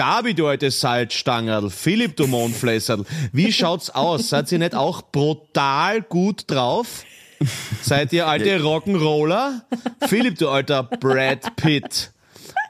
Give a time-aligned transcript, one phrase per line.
[0.00, 1.68] Gabi, du alte Salzstangerl.
[1.68, 3.04] Philipp, du Mondflässerl.
[3.34, 4.30] Wie schaut's aus?
[4.30, 7.04] Seid ihr nicht auch brutal gut drauf?
[7.82, 9.60] Seid ihr alte Rock'n'Roller?
[10.08, 12.12] Philipp, du alter Brad Pitt.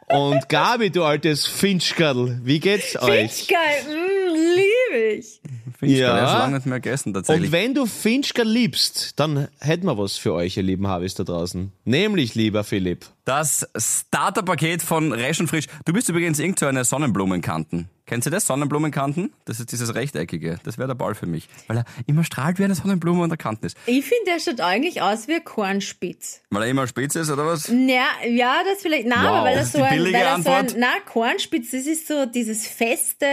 [0.09, 2.41] Und Gabi, du altes Finchkerl.
[2.43, 3.47] Wie geht's euch?
[3.47, 5.41] Finchkerl, mm, liebe ich.
[5.81, 6.17] Finchkerl, Ja.
[6.17, 6.29] ja.
[6.29, 7.47] schon lange nicht mehr gegessen tatsächlich.
[7.49, 11.25] Und wenn du Finchker liebst, dann hätten wir was für euch, ihr lieben Habis da
[11.25, 11.73] draußen.
[11.85, 13.07] Nämlich, lieber Philipp.
[13.25, 15.67] Das Starterpaket von Resch und Frisch.
[15.85, 17.89] Du bist übrigens irgend so eine Sonnenblumenkanten.
[18.07, 18.47] Kennst du das?
[18.47, 19.33] Sonnenblumenkanten?
[19.45, 20.59] Das ist dieses Rechteckige.
[20.65, 21.49] Das wäre der Ball für mich.
[21.69, 23.77] Weil er immer strahlt wie eine Sonnenblume und der Kanten ist.
[23.87, 26.41] Ich finde, der schaut eigentlich aus wie ein Kornspitz.
[26.51, 27.69] Weil er immer spitz ist, oder was?
[27.69, 30.67] Ja, ja, das vielleicht, nein, Wow, aber weil er so ein, weil er so ein,
[30.77, 33.27] na, Kornspitz, das ist so dieses feste,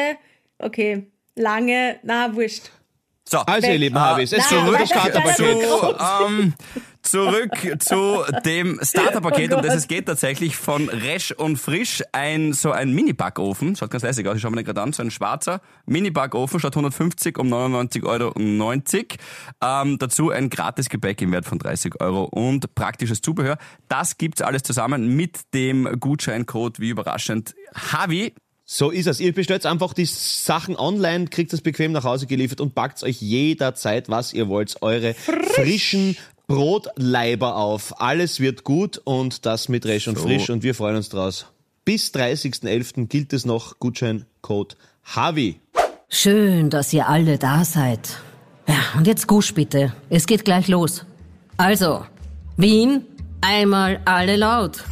[0.60, 2.72] okay, lange, na, wurscht.
[3.30, 3.40] So.
[3.40, 5.36] Also, ihr lieben Habis, es nein, zurück das Starterpaket.
[5.38, 6.54] zu, ähm,
[7.02, 12.04] zurück zu dem Starterpaket, Oh um das es geht tatsächlich von Resch und Frisch.
[12.14, 15.04] Ein, so ein Mini-Backofen, schaut ganz lässig aus, ich schau mir den gerade an, so
[15.04, 18.34] ein schwarzer Mini-Backofen, statt 150 um 99,90 Euro.
[19.62, 23.58] Ähm, dazu ein gratis Gebäck im Wert von 30 Euro und praktisches Zubehör.
[23.90, 28.34] Das gibt's alles zusammen mit dem Gutscheincode, wie überraschend, Havi.
[28.70, 29.22] So ist es.
[29.22, 33.22] Ihr bestellt einfach die Sachen online, kriegt es bequem nach Hause geliefert und packt euch
[33.22, 38.02] jederzeit, was ihr wollt, eure frischen Brotleiber auf.
[38.02, 40.26] Alles wird gut und das mit Resch und So.
[40.26, 41.46] Frisch und wir freuen uns draus.
[41.86, 43.08] Bis 30.11.
[43.08, 44.76] gilt es noch Gutscheincode
[45.16, 45.62] HAVI.
[46.10, 48.18] Schön, dass ihr alle da seid.
[48.68, 49.94] Ja, und jetzt Gusch bitte.
[50.10, 51.06] Es geht gleich los.
[51.56, 52.06] Also,
[52.58, 53.06] Wien,
[53.40, 54.84] einmal alle laut.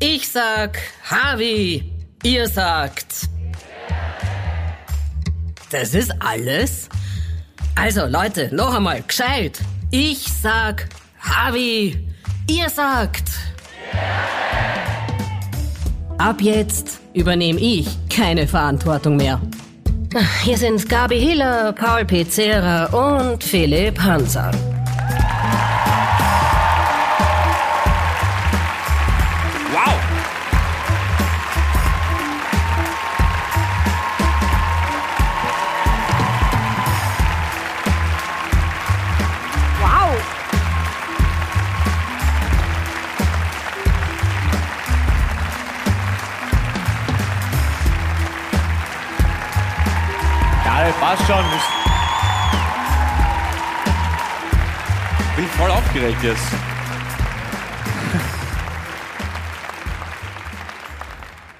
[0.00, 0.78] Ich sag
[1.10, 1.92] Havi,
[2.22, 3.28] ihr sagt.
[5.70, 6.88] Das ist alles?
[7.74, 9.58] Also, Leute, noch einmal, gescheit.
[9.90, 10.88] Ich sag
[11.20, 12.06] Havi,
[12.48, 13.30] ihr sagt.
[16.18, 19.40] Ab jetzt übernehme ich keine Verantwortung mehr.
[20.42, 24.50] Hier sind Gabi Hiller, Paul Pizzera und Philipp Hanser.
[51.32, 51.44] Schon.
[55.30, 56.44] Ich bin voll aufgeregt jetzt.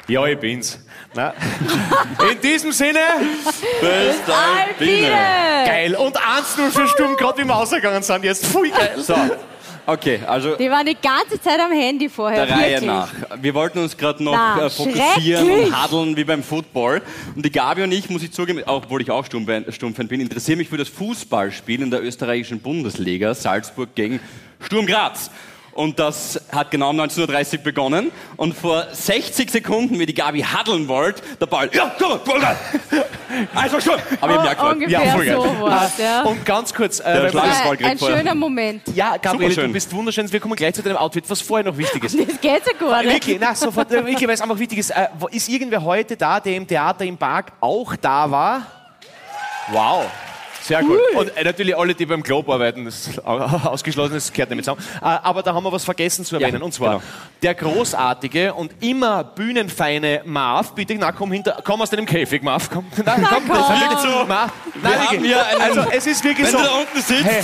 [0.09, 0.79] Ja, ich bin's.
[1.15, 1.33] Na.
[2.31, 2.99] In diesem Sinne,
[3.81, 5.11] Alpine!
[5.65, 5.95] geil.
[5.95, 8.45] Und 1-0 für Sturm, gerade wie wir ausgegangen sind jetzt.
[8.45, 8.93] Pfui, geil.
[8.99, 9.15] So,
[9.87, 12.47] okay, also Die waren die ganze Zeit am Handy vorher.
[12.47, 12.87] der Reihe wirklich.
[12.87, 13.11] nach.
[13.41, 17.03] Wir wollten uns gerade noch Na, äh, fokussieren und hadeln wie beim Football.
[17.35, 20.59] Und die Gabi und ich, muss ich zugeben, auch obwohl ich auch Sturmfan bin, interessiere
[20.59, 24.21] mich für das Fußballspiel in der österreichischen Bundesliga, Salzburg gegen
[24.61, 25.31] Sturm Graz.
[25.75, 28.11] Und das hat genau um 19.30 Uhr begonnen.
[28.37, 32.57] Und vor 60 Sekunden, wie die Gabi haddeln wollte, der Ball, ja, komm, voll geil.
[33.55, 33.95] Also schon.
[34.21, 35.91] Aber ich Oh, merke gerade, ungefähr Ja, voll geil.
[35.99, 36.23] ja.
[36.25, 38.19] Und ganz kurz, äh, weil Ein, ein vorher.
[38.19, 38.83] schöner Moment.
[38.95, 40.31] ja, Gabriele, du bist wunderschön.
[40.31, 42.17] Wir kommen gleich zu deinem Outfit, was vorher noch wichtig ist.
[42.27, 43.05] Das geht so gut.
[43.05, 44.91] Wirklich, na, sofort, äh, wirklich, weil es einfach wichtig ist.
[44.91, 48.67] Äh, ist irgendwer heute da, der im Theater im Park auch da war?
[49.71, 50.05] Wow.
[50.63, 50.99] Sehr gut.
[51.17, 53.39] Und äh, natürlich alle, die beim Globe arbeiten, das ist au-
[53.71, 54.81] ausgeschlossen, das gehört nicht mit zusammen.
[55.01, 56.59] Äh, aber da haben wir was vergessen zu erwähnen.
[56.61, 57.03] Ja, und zwar genau.
[57.43, 60.73] der großartige und immer bühnenfeine Marv.
[60.75, 62.71] Bitte, na, komm hinter, komm aus deinem Käfig, Marv.
[62.71, 63.57] Komm, na, komm, komm.
[63.57, 64.25] das ist wirklich so.
[64.27, 64.53] Marv,
[64.83, 65.33] nein, haben wirklich.
[65.33, 66.59] hier einen- also, es ist wirklich wenn so.
[66.59, 67.43] du da unten sitzt, Hey,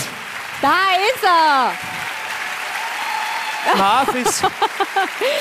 [0.62, 1.72] Da ist er!
[3.76, 4.42] Marv ist.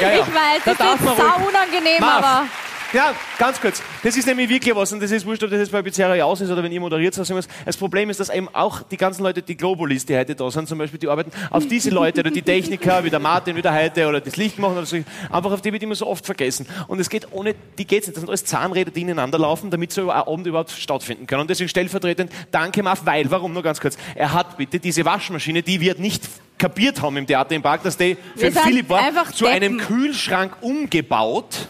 [0.02, 0.14] Ja, ja.
[0.16, 2.24] Ich weiß, Da das darf ist sau unangenehm, Marv.
[2.24, 2.46] aber.
[2.94, 3.84] Ja, ganz kurz.
[4.02, 6.40] Das ist nämlich wirklich was und das ist wurscht, ob das jetzt bei Pizzeria aus
[6.40, 7.48] ist oder wenn ihr moderiert oder irgendwas.
[7.66, 10.70] Das Problem ist, dass eben auch die ganzen Leute, die Globalis, die heute da sind,
[10.70, 13.74] zum Beispiel, die arbeiten auf diese Leute oder die Techniker, wie der Martin, wie der
[13.74, 16.66] Heite oder das Licht machen oder so, einfach auf die wird immer so oft vergessen.
[16.88, 18.16] Und es geht ohne, die geht's nicht.
[18.16, 21.42] Das sind alles Zahnräder, die ineinander laufen, damit so ein Abend überhaupt stattfinden kann.
[21.42, 25.62] Und deswegen stellvertretend, danke Marv, weil, warum, nur ganz kurz, er hat bitte diese Waschmaschine,
[25.62, 26.24] die wir nicht
[26.58, 29.78] kapiert haben im Theater im Park, dass die für Philipp war, zu einem.
[29.78, 31.68] Kühlschrank umgebaut.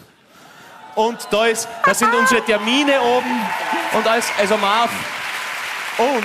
[0.98, 3.46] Und da, ist, da sind unsere Termine oben
[3.92, 4.90] und alles, also Marv.
[5.96, 6.24] Und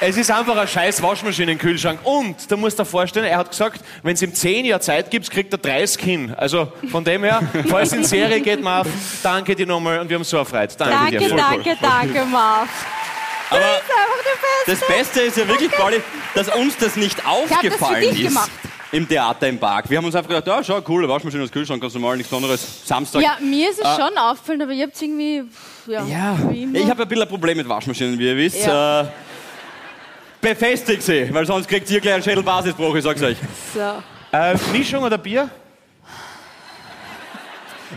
[0.00, 2.00] es ist einfach ein scheiß Waschmaschinen-Kühlschrank.
[2.04, 5.30] Und du musst dir vorstellen, er hat gesagt, wenn es ihm 10 Jahre Zeit gibt,
[5.30, 6.34] kriegt er 30 hin.
[6.36, 8.88] Also von dem her, falls es in Serie geht, Marv,
[9.22, 10.70] danke dir nochmal und wir haben so erfreut.
[10.78, 11.28] Danke, dir.
[11.28, 11.76] Danke, Voll danke, cool.
[11.82, 12.68] danke, Marv.
[13.50, 14.92] aber Das ist einfach der das Beste.
[14.92, 16.02] Beste ist ja wirklich, Pauli,
[16.34, 18.28] dass uns das nicht Ich habe das für aufgefallen dich ist.
[18.28, 18.50] gemacht.
[18.92, 19.88] Im Theater im Park.
[19.88, 22.86] Wir haben uns einfach gedacht, ja, schau, cool, Waschmaschine aus Kühlschrank, ganz normal, nichts anderes.
[22.86, 23.22] Samstag.
[23.22, 25.42] Ja, mir ist es schon auffallend, aber ihr habt irgendwie.
[25.86, 28.64] Ja, Ja, ich habe ein bisschen ein Problem mit Waschmaschinen, wie ihr wisst.
[28.66, 29.00] Ja.
[29.00, 29.06] Äh,
[30.40, 33.36] befestigt sie, weil sonst kriegt ihr gleich einen Schädelbasisbruch, ich sag's euch.
[33.74, 34.02] so.
[34.36, 35.48] Äh, Mischung oder Bier?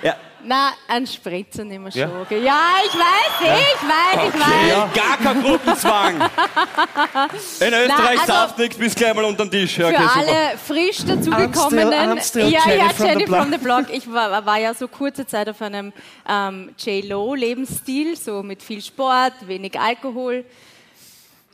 [0.01, 0.15] Ja.
[0.47, 2.01] Na, ein Spritzer nehmen wir schon.
[2.01, 2.37] Ja?
[2.37, 4.93] Ja, ich weiß, ich weiß, ich weiß.
[4.93, 6.15] Gar kein Gruppenzwang.
[7.59, 9.77] In Österreich also- sauft nichts, bis gleich mal unter den Tisch.
[9.77, 10.19] Ja, Für okay, super.
[10.19, 11.93] alle frisch dazugekommenen.
[11.93, 13.85] I'm still- I'm still ja, Jenny ja, from Jenny from the Block.
[13.91, 15.91] Ich war, war ja so kurze Zeit auf einem
[16.29, 20.45] ähm, J-Lo-Lebensstil, so mit viel Sport, wenig Alkohol.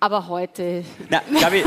[0.03, 0.83] Aber heute.
[1.09, 1.63] Na, Gabi,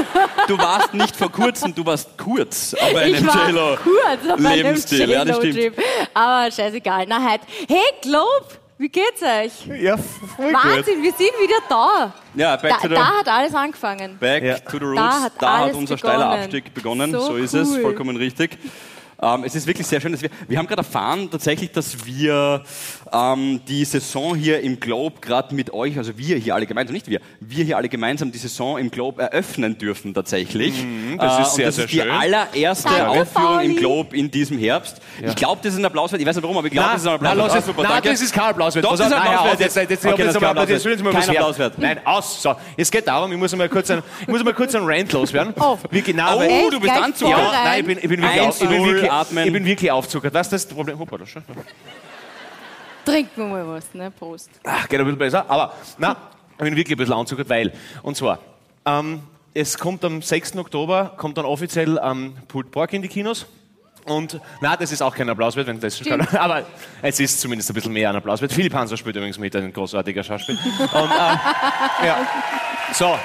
[0.49, 3.77] du warst nicht vor kurzem, du warst kurz auf einem ich war J-Lo.
[3.77, 5.77] kurz auf einem Lebensstil, ja, das stimmt.
[6.15, 7.07] Aber scheißegal.
[7.09, 7.45] Na, heute.
[7.69, 8.47] Hey, Globe!
[8.77, 9.67] Wie geht's euch?
[9.81, 10.65] Ja, voll gut.
[10.65, 12.13] Wahnsinn, wir sind wieder da.
[12.35, 14.19] Ja, back Da, to the, da hat alles angefangen.
[14.19, 14.59] back Ja.
[14.59, 14.97] to the roots.
[15.01, 15.99] Da hat da hat unser begonnen.
[16.21, 17.13] steiler Abstieg begonnen.
[17.13, 17.83] So, So ist es, cool.
[17.83, 18.59] vollkommen richtig.
[19.23, 22.63] Ähm, es ist wirklich sehr schön, dass wir, wir haben gerade erfahren tatsächlich, dass wir
[23.13, 27.09] ähm, die Saison hier im Globe gerade mit euch, also wir hier alle gemeinsam, nicht
[27.09, 30.83] wir, wir hier alle gemeinsam die Saison im Globe eröffnen dürfen tatsächlich.
[30.83, 32.11] Mhm, das ist Äh, sehr, und das sehr ist die schön.
[32.11, 33.67] allererste Danke, Aufführung Pauli.
[33.67, 35.01] im Globe in diesem Herbst.
[35.23, 36.21] Ich glaube, das ist ein Applaus wert.
[36.21, 37.51] Ich weiß nicht warum, aber ich glaube, das ist ein Applaus wert.
[37.55, 38.09] Ah, super, na, danke.
[38.11, 38.85] das ist kein Applaus wert.
[38.85, 39.61] Doch, das ist ein Applaus aus, wert.
[39.61, 40.99] Jetzt, jetzt, jetzt, Okay, jetzt, ist jetzt, Applaus jetzt, wert.
[40.99, 41.79] jetzt, jetzt, Kein jetzt, Applaus wert.
[41.79, 42.43] Nein, aus.
[42.43, 45.13] So, es geht darum, ich muss mal kurz einen, ich muss mal kurz einen Rant
[45.13, 45.55] loswerden.
[45.61, 45.79] Oh.
[45.91, 48.83] Wie genau, Oh, du bist voll Ja, nein, ich bin, ich bin wirklich, ich bin
[48.83, 49.47] null, wirklich, atmen.
[49.47, 50.35] ich bin wirklich aufzuckert.
[50.35, 50.99] Was ist das Problem?
[50.99, 51.43] Hoppala, das schon.
[53.05, 54.11] Trinken wir mal was, ne?
[54.11, 54.51] Prost.
[54.65, 55.45] Ach, geht ein bisschen besser.
[55.49, 56.17] Aber, na,
[56.53, 57.73] ich bin wirklich ein bisschen anzuckert, weil,
[58.03, 58.39] und zwar,
[58.87, 59.21] ähm,
[59.53, 60.57] es kommt am 6.
[60.57, 63.47] Oktober, kommt dann offiziell ähm, Pulled Pork in die Kinos.
[64.07, 66.65] Und, na, das ist auch kein Applaus wert, wenn das schon aber
[67.01, 68.53] es ist zumindest ein bisschen mehr ein Applaus wert.
[68.53, 70.59] Philipp Hanser spielt übrigens mit, ein großartiger Schauspieler.
[70.81, 72.27] Und, äh, ja.
[72.93, 73.17] So,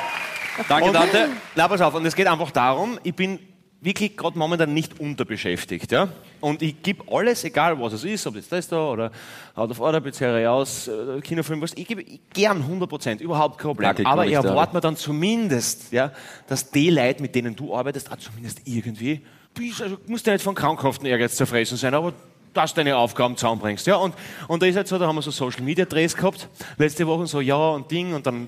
[0.68, 1.30] Danke, und, Dante.
[1.56, 3.40] Na, pass auf, und es geht einfach darum, ich bin
[3.82, 5.92] wirklich gerade momentan nicht unterbeschäftigt.
[5.92, 6.10] Ja?
[6.42, 9.12] Und ich gebe alles, egal was es ist, ob jetzt das da oder
[9.56, 12.04] Out of Order, Pizzeria aus, äh, Kinofilm, was, ich gebe
[12.34, 13.88] gern 100 Prozent, überhaupt kein Problem.
[13.90, 16.12] Knackig, Aber ich erwarte mir dann zumindest, ja,
[16.48, 19.22] dass die Leute, mit denen du arbeitest, auch zumindest irgendwie,
[19.54, 22.14] bist- also, musst ja nicht von krankhaften Ehrgeiz zerfressen sein, aber
[22.54, 23.88] dass du deine Aufgaben zusammenbringst.
[23.88, 23.96] Ja?
[23.98, 24.16] Und,
[24.48, 26.48] und da ist halt so, da haben wir so Social Media Drehs gehabt,
[26.78, 28.48] letzte Woche so, ja und Ding, und dann,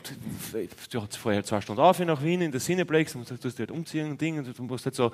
[0.91, 3.71] du hast vorher zwei Stunden auf nach Wien in der Cineplex, und du musst halt
[3.71, 5.11] umziehen und Ding, und du musst halt so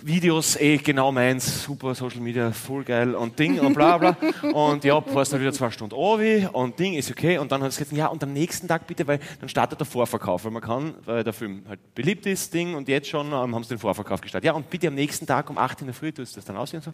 [0.00, 4.16] Videos, eh genau meins, super Social Media, voll geil und Ding und bla bla.
[4.52, 7.38] Und ja, fährst dann wieder zwei Stunden obi und Ding ist okay.
[7.38, 9.86] Und dann hat es gesagt, ja, und am nächsten Tag bitte, weil dann startet der
[9.86, 13.54] Vorverkauf, weil man kann, weil der Film halt beliebt ist, Ding, und jetzt schon ähm,
[13.54, 14.46] haben sie den Vorverkauf gestartet.
[14.46, 16.56] Ja, und bitte am nächsten Tag um 8 in der Früh tust du das dann
[16.56, 16.92] aussehen so.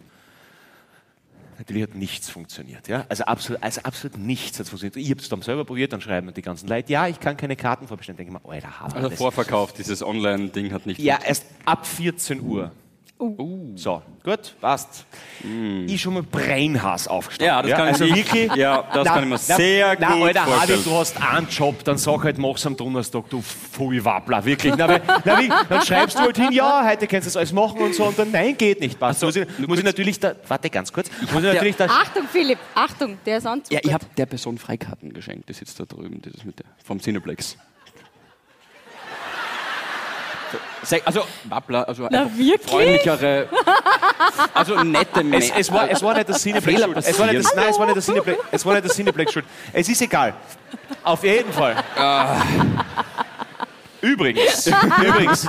[1.59, 2.87] Natürlich hat nichts funktioniert.
[2.87, 3.05] Ja?
[3.09, 4.95] Also, absolut, also absolut nichts hat funktioniert.
[4.95, 7.35] Ich habe es dann selber probiert, dann schreiben mir die ganzen Leute, ja, ich kann
[7.35, 8.15] keine Karten vorbestellen.
[8.15, 9.17] Denke ich mir, Alter, haben wir Also.
[9.17, 12.71] Vorverkauf, dieses Online-Ding hat nicht Ja, erst ab 14 Uhr.
[13.75, 15.05] So, gut, passt.
[15.87, 17.47] Ich schon mal Breinhass aufgestanden.
[17.47, 18.53] Ja, das kann also ich- wirklich.
[18.55, 20.83] ja, das kann ich mir sehr na, gut Alter, vorstellen.
[20.85, 24.73] du hast einen Job, dann sag halt, mach's am Donnerstag, du Pfui-Wappler, wirklich.
[24.77, 27.51] Na, weil, na, wie, dann schreibst du halt hin, ja, heute kannst du das alles
[27.51, 28.97] machen und so, und dann, nein, geht nicht.
[28.97, 29.21] Passt.
[29.21, 32.59] muss ich, muss ich natürlich da, warte ganz kurz, muss ich natürlich da, Achtung, Philipp,
[32.73, 33.73] Achtung, der ist Anzug.
[33.73, 36.67] Ja, ich habe der Person Freikarten geschenkt, die sitzt da drüben, das ist mit der,
[36.85, 37.57] vom Cineplex.
[40.53, 40.61] Sag-
[41.05, 42.27] Also, Wappler, also Na,
[42.65, 43.47] freundlichere,
[44.53, 45.53] also nette Es, Menschen.
[45.57, 46.45] es, war, es war nicht das.
[46.45, 47.43] Es war nicht das, passieren.
[47.55, 49.45] nein, es war nicht das Cineplex, es war nicht das Cineplex schuld.
[49.73, 50.33] Es ist egal.
[51.03, 51.75] Auf jeden Fall.
[54.01, 54.67] Übrigens,
[55.05, 55.45] übrigens,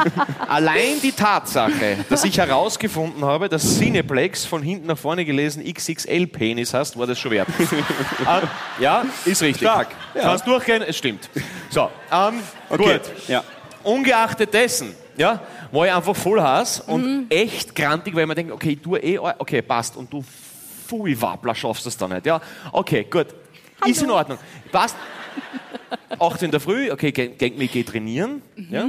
[0.49, 6.75] allein die Tatsache, dass ich herausgefunden habe, dass Cineplex von hinten nach vorne gelesen XXL-Penis
[6.75, 7.47] hast, war das schon wert.
[8.27, 8.43] Ah,
[8.81, 9.69] ja, ist richtig.
[9.69, 10.23] Stark, ja.
[10.23, 11.31] Kannst durchgehen, es stimmt.
[11.71, 13.01] So, ähm, Okay, gut.
[13.29, 13.45] ja.
[13.85, 18.55] Ungeachtet dessen, ja, war ich einfach voll Hass und echt grantig, weil ich mir denke,
[18.55, 19.97] okay, ich tue eh, okay, passt.
[19.97, 20.25] Und du
[20.87, 22.25] Pfui Wappler schaffst das dann nicht.
[22.25, 22.41] Ja,
[22.73, 23.27] okay, gut.
[23.87, 24.39] Ist in Ordnung.
[24.73, 24.97] Passt.
[26.19, 28.43] 8 in der Früh, okay, geh, geh, ich geh trainieren.
[28.71, 28.89] Ja?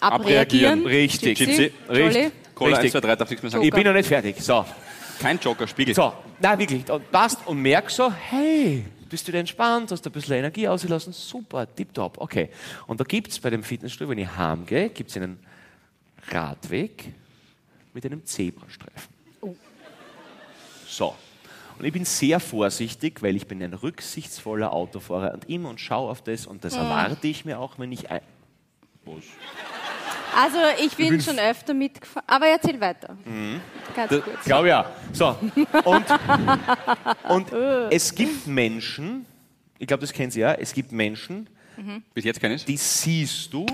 [0.00, 0.84] Abreagieren.
[0.84, 1.38] Richtig.
[1.38, 2.32] Gypsy, Richtig.
[2.54, 3.00] Cola 1, Richtig.
[3.00, 3.64] 2, 3, darf nichts mehr sagen.
[3.64, 4.36] Ich bin noch nicht fertig.
[4.40, 4.64] So,
[5.20, 5.94] Kein Joker, Spiegel.
[5.94, 10.36] so, na wirklich, und passt und merk so, hey, bist du entspannt, hast ein bisschen
[10.36, 12.50] Energie ausgelassen, super, tipptopp, okay.
[12.86, 15.38] Und da gibt es bei dem Fitnessstudio, wenn ich heimgehe, gibt es einen
[16.30, 17.12] Radweg
[17.94, 19.18] mit einem Zebrastreifen.
[20.86, 21.14] So.
[21.78, 26.10] Und ich bin sehr vorsichtig, weil ich bin ein rücksichtsvoller Autofahrer und immer und schaue
[26.10, 28.20] auf das und das erwarte ich mir auch, wenn ich ein
[30.36, 32.26] Also ich bin, schon öfter mitgefahren.
[32.26, 33.16] Aber erzähl weiter.
[33.24, 33.60] Mhm.
[33.94, 34.44] Ganz kurz.
[34.44, 34.90] glaube ja.
[35.12, 35.36] So.
[35.84, 36.04] Und,
[37.28, 37.52] und
[37.90, 39.24] es gibt Menschen,
[39.78, 41.48] ich glaube, das kennen Sie ja, es gibt Menschen,
[42.12, 42.64] Bis jetzt keines.
[42.64, 43.66] die siehst du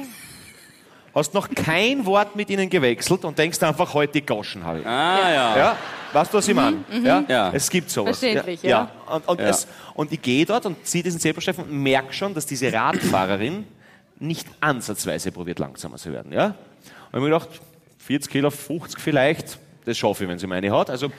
[1.14, 4.86] hast noch kein Wort mit ihnen gewechselt und denkst einfach, heute die Goschen habe ich.
[4.86, 5.56] Ah, ja.
[5.56, 5.76] Ja,
[6.12, 6.78] weißt du, was ich meine?
[7.02, 7.24] Ja?
[7.28, 7.50] Ja.
[7.52, 8.18] Es gibt sowas.
[8.18, 8.68] Verständlich, ja.
[8.70, 8.90] ja.
[9.08, 9.14] ja.
[9.14, 9.48] Und, und, Ja.
[9.48, 13.66] Es, und ich gehe dort und ziehe diesen Zebrastreifen und merke schon, dass diese Radfahrerin
[14.18, 16.32] nicht ansatzweise probiert, langsamer zu werden.
[16.32, 16.46] Ja?
[16.46, 17.48] Und ich habe mir gedacht,
[17.98, 20.90] 40 Kilo, 50 vielleicht, das schaffe ich, wenn sie meine hat.
[20.90, 21.10] Also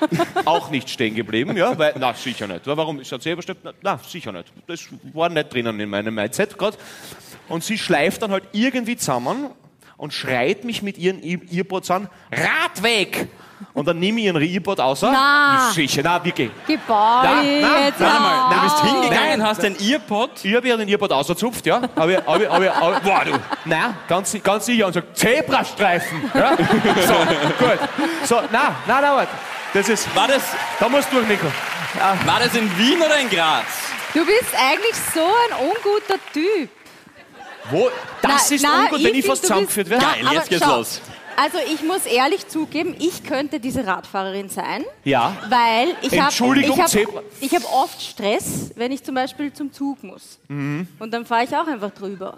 [0.44, 2.66] auch nicht stehen geblieben, ja, weil, na, sicher nicht.
[2.66, 3.62] Warum ist ein Zebrastreifen?
[3.64, 4.52] Na, na, sicher nicht.
[4.66, 6.76] Das war nicht drinnen in meinem Mindset gerade.
[7.48, 9.50] Und sie schleift dann halt irgendwie zusammen
[9.96, 13.28] und schreit mich mit ihren Earpods an, Radweg!
[13.74, 15.10] Und dann nehme ich ihren Earbot außer.
[15.12, 15.70] Na.
[15.72, 16.50] Sicher, na, wirklich.
[16.66, 16.88] Gebäude.
[16.88, 18.54] Na, na, jetzt warte mal.
[18.54, 19.42] Du bist hingegangen, Nein.
[19.44, 20.30] hast den Earpod.
[20.44, 21.80] Ich habe ihr den Earbot ausgezupft, ja.
[21.94, 23.38] Hab ich, hab ich, boah, du.
[23.64, 24.86] Nein, ganz, ganz sicher.
[24.88, 26.30] Und sagt, Zebrastreifen.
[26.34, 26.56] Ja?
[27.06, 27.14] So,
[27.64, 27.78] gut.
[28.24, 29.32] So, nein, nein, nein, warte.
[29.74, 30.42] Das ist, War das,
[30.78, 31.46] da musst du durch, Nico.
[32.26, 33.64] war das in Wien oder in Graz?
[34.12, 36.68] Du bist eigentlich so ein unguter Typ.
[37.70, 37.88] Wo?
[38.22, 40.04] Das Na- ist na, ungut, wenn ich fast zusammengeführt werde.
[40.04, 41.00] Geil, jetzt geht's schau, los.
[41.36, 45.34] Also ich muss ehrlich zugeben, ich könnte diese Radfahrerin sein, Ja.
[45.48, 49.50] weil ich habe Entschuldigung, ich hab, Zebra- ich hab oft Stress, wenn ich zum Beispiel
[49.52, 50.38] zum Zug muss.
[50.48, 50.86] Mhm.
[50.98, 52.36] Und dann fahre ich auch einfach drüber.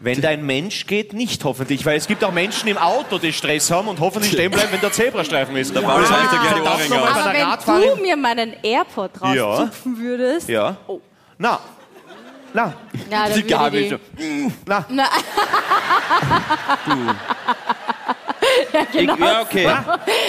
[0.00, 3.70] Wenn dein Mensch geht, nicht hoffentlich, weil es gibt auch Menschen im Auto, die Stress
[3.70, 5.74] haben und hoffentlich stehen bleiben, wenn der Zebrastreifen ist.
[5.74, 9.10] Da baue ich Das heißt, gleich die bei Aber wenn Radfahrerin- du mir meinen Airpod
[9.34, 9.44] Ja.
[9.44, 10.76] rauszupfen würdest, Ja.
[10.86, 11.00] Oh.
[11.36, 11.58] Na.
[12.54, 12.74] Na.
[13.10, 13.96] ja, dann Die die, so.
[14.66, 14.84] Na.
[14.88, 15.04] Na,
[18.92, 19.66] Ich, ja, okay.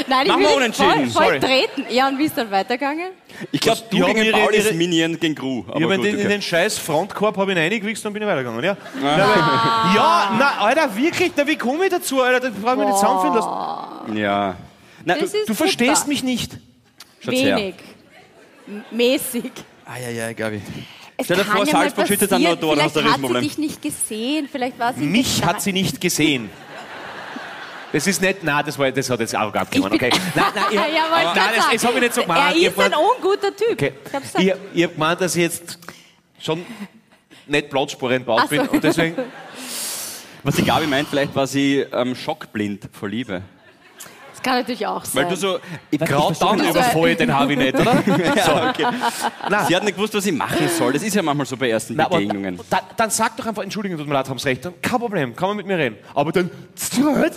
[0.07, 1.39] nein, ich Machen wir unentschieden, voll, voll sorry.
[1.39, 1.85] treten.
[1.89, 3.11] Ja, und wie ist dann weitergegangen?
[3.51, 5.63] Ich glaube, du gegen ihre- Paul ist Minion gegen Gru.
[5.67, 6.27] Aber Ich gut, in, in okay.
[6.27, 8.75] den scheiß Frontkorb habe ich ihn reingewichst und bin ich weitergegangen, ja?
[9.01, 9.17] Na, weil,
[9.95, 12.49] ja, na, Alter, wirklich, na, wie komme ich dazu, Alter?
[12.49, 14.17] Das brauche ich mir nicht zusammenfinden lassen.
[14.17, 14.55] Ja.
[15.05, 16.57] Na, Das ist Du verstehst mich nicht.
[17.23, 17.55] schaut's her.
[17.57, 17.75] Wenig.
[18.67, 19.51] M- Mäßig.
[19.85, 20.61] Ah, ja, ja, Gabi.
[21.19, 23.05] Es Stell dir vor, ja Salzburg schüttet dann da, dann hast du ein Vielleicht hat
[23.05, 23.43] sie Riesenproblem.
[23.43, 26.49] dich nicht gesehen, vielleicht war sie Mich hat sie nicht gesehen.
[27.91, 30.11] Das ist nicht, nein, das, war, das hat jetzt arrogant gemacht, okay?
[30.35, 32.51] Nein, nein, ich, Ja, wollte nein, das, das habe ich nicht so gemeint.
[32.51, 33.71] Er Ich ist hab ein unguter Typ.
[33.71, 33.93] Okay.
[34.37, 34.47] Ich.
[34.47, 35.79] Ich, ich habe gemeint, dass ich jetzt
[36.39, 36.65] schon
[37.47, 38.47] nicht Platzspuren baut so.
[38.47, 39.15] bin und deswegen,
[40.43, 43.41] Was die Gabi meint, vielleicht war sie ähm, schockblind vor Liebe.
[44.39, 45.23] Das kann natürlich auch sein.
[45.25, 45.59] Weil du so.
[45.91, 46.69] Ich gerade dann nicht.
[46.69, 48.03] überfall ich den habe ich nicht, oder?
[48.35, 48.85] ja, okay.
[49.67, 50.93] Sie hat nicht gewusst, was sie machen soll.
[50.93, 52.57] Das ist ja manchmal so bei ersten Na, aber Begegnungen.
[52.69, 54.63] dann, dann sag doch einfach, Entschuldigung, tut mir leid, haben's recht.
[54.81, 55.97] Kein Problem, kann man mit mir reden.
[56.15, 56.49] Aber dann,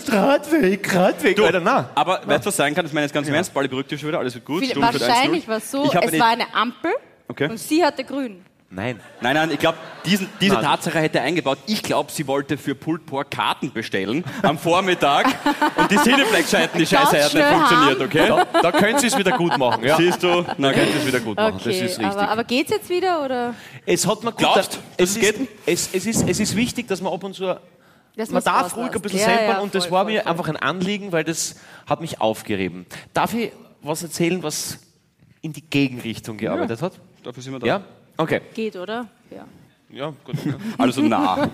[0.08, 1.86] Radweg, Radweg, Du, Alter, nein.
[1.96, 2.84] aber weißt du, was sein kann?
[2.84, 3.52] Das meine ich jetzt ganz im Ernst.
[3.52, 4.20] Beruhigt dich schon wieder.
[4.20, 4.64] Alles wird gut.
[4.64, 5.48] Viel- Wahrscheinlich 1-0.
[5.48, 6.92] war es so, Ich es war eine Ampel
[7.28, 7.48] Okay.
[7.48, 8.44] und sie hatte grün.
[8.74, 8.98] Nein.
[9.20, 9.76] Nein, nein, ich glaube,
[10.06, 10.62] diese Nein.
[10.62, 11.58] Tatsache hätte er eingebaut.
[11.66, 15.26] Ich glaube, sie wollte für Pulled Pork Karten bestellen am Vormittag
[15.76, 18.28] und die Cineplex-Scheiten, die Scheiße hat nicht funktioniert, okay?
[18.52, 19.98] Da, da können Sie es wieder gut machen, ja.
[19.98, 20.46] Siehst du?
[20.56, 20.90] Na, Können.
[20.90, 22.06] Sie es wieder gut machen, das Okay, ist richtig.
[22.06, 23.54] aber, aber geht's jetzt wieder oder?
[23.84, 25.48] es hat mir gut, Glaubst, es, es ist, geht?
[25.66, 27.54] es, es, ist, es ist wichtig, dass man ab und zu
[28.16, 28.76] Dass man darf auslässt.
[28.78, 30.30] ruhig ein bisschen ja, samplen ja, und das voll, war voll, mir voll.
[30.30, 32.86] einfach ein Anliegen, weil das hat mich aufgerieben.
[33.12, 33.52] Darf ich
[33.82, 34.78] was erzählen, was
[35.42, 36.94] in die Gegenrichtung gearbeitet hat?
[37.22, 37.66] Dafür sind wir da.
[37.66, 37.82] Ja?
[38.16, 38.40] Okay.
[38.54, 39.08] Geht, oder?
[39.30, 39.44] Ja.
[39.90, 40.36] Ja, gut.
[40.78, 41.48] Also nah.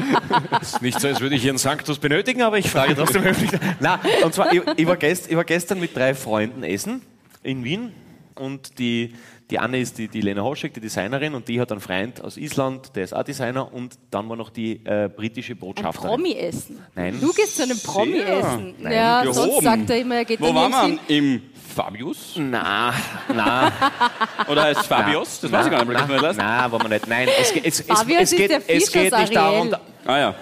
[0.60, 3.50] Ist nicht so, als würde ich Ihren Sanctus benötigen, aber ich frage trotzdem höflich.
[3.80, 7.00] Na, und zwar, ich, ich, war gest, ich war gestern mit drei Freunden essen
[7.42, 7.92] in Wien
[8.34, 9.14] und die,
[9.50, 12.36] die Anne ist die, die Lena Hoschek, die Designerin, und die hat einen Freund aus
[12.36, 16.10] Island, der ist auch Designer, und dann war noch die äh, britische Ein Botschafterin.
[16.10, 16.78] Promi-Essen.
[16.94, 17.18] Nein.
[17.20, 18.74] Du gehst zu einem Promi-Essen.
[18.78, 19.34] Nein, Ja, gehoben.
[19.34, 21.16] sonst sagt er immer, er geht Wo waren wir?
[21.16, 22.34] Im Fabius?
[22.36, 22.92] Na,
[23.34, 23.70] na,
[24.48, 25.40] Oder heißt es Fabius?
[25.40, 26.08] Das weiß ich gar nicht.
[26.08, 26.20] mehr.
[26.22, 27.06] na, na, war man nicht.
[27.06, 30.34] Nein, es, es, es, Fabius es, ist geht, es geht nicht darum, da, Ah ja.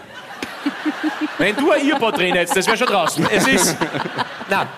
[1.38, 3.26] Wenn du ein Earbot drin hättest, das wäre schon draußen.
[3.30, 3.76] Es ist.
[4.48, 4.68] Nein,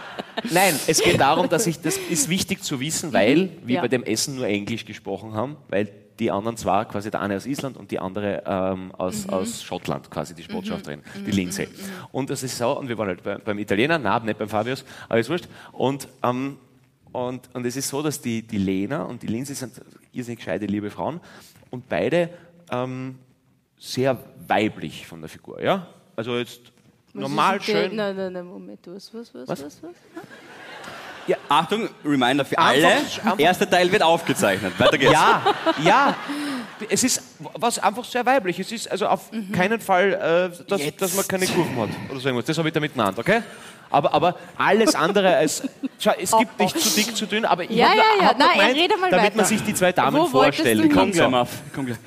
[0.51, 3.81] nein, es geht darum, dass ich, das ist wichtig zu wissen, weil wir Ja.
[3.83, 7.47] bei dem Essen nur Englisch gesprochen haben, weil die anderen zwar, quasi der eine aus
[7.47, 9.33] Island und die andere ähm, aus, Mhm.
[9.35, 11.69] aus Schottland, quasi die Botschafterin, die Lindsay.
[12.13, 14.85] Und das ist so, und wir waren halt bei, beim Italiener, nein, nicht beim Fabius,
[15.09, 15.47] aber ist wurscht.
[15.73, 16.59] Und, ähm,
[17.13, 19.81] und, und es ist so, dass die, die Lena und die Lindsay sind
[20.13, 21.21] irrsinnig gescheite, liebe Frauen
[21.71, 22.31] und beide
[22.71, 23.19] ähm,
[23.79, 25.87] sehr weiblich von der Figur, ja?
[26.17, 26.61] Also jetzt
[27.13, 27.95] Was normal schön.
[27.95, 28.81] Nein, nein, nein, Moment.
[28.87, 29.63] Was, was, was, Was?
[29.65, 29.93] was, was?
[31.49, 32.87] Achtung, Reminder für alle.
[32.87, 34.73] einfach- Erster Teil wird aufgezeichnet.
[34.79, 35.13] Weiter geht's.
[35.13, 35.43] Ja,
[35.83, 36.15] ja.
[36.89, 37.23] Es ist
[37.55, 38.59] was einfach sehr weiblich.
[38.61, 39.51] Es ist also auf Mhm.
[39.53, 40.13] keinen Fall,
[40.53, 42.47] äh, dass, dass man keine Kurven hat oder so irgendwas.
[42.47, 43.43] Das habe ich damit genannt, okay?
[43.91, 45.63] Aber, aber alles andere als.
[45.99, 48.27] Schau, es gibt nicht zu dick, zu dünn, aber ich Oh, Ja, hab, ja, ja.
[48.29, 49.37] hab Nein, gemeint, rede mal damit weiter.
[49.39, 50.91] man sich die zwei Damen Wo du kann.
[50.93, 51.47] Komm gleich, So.
[51.75, 51.99] Komm gleich.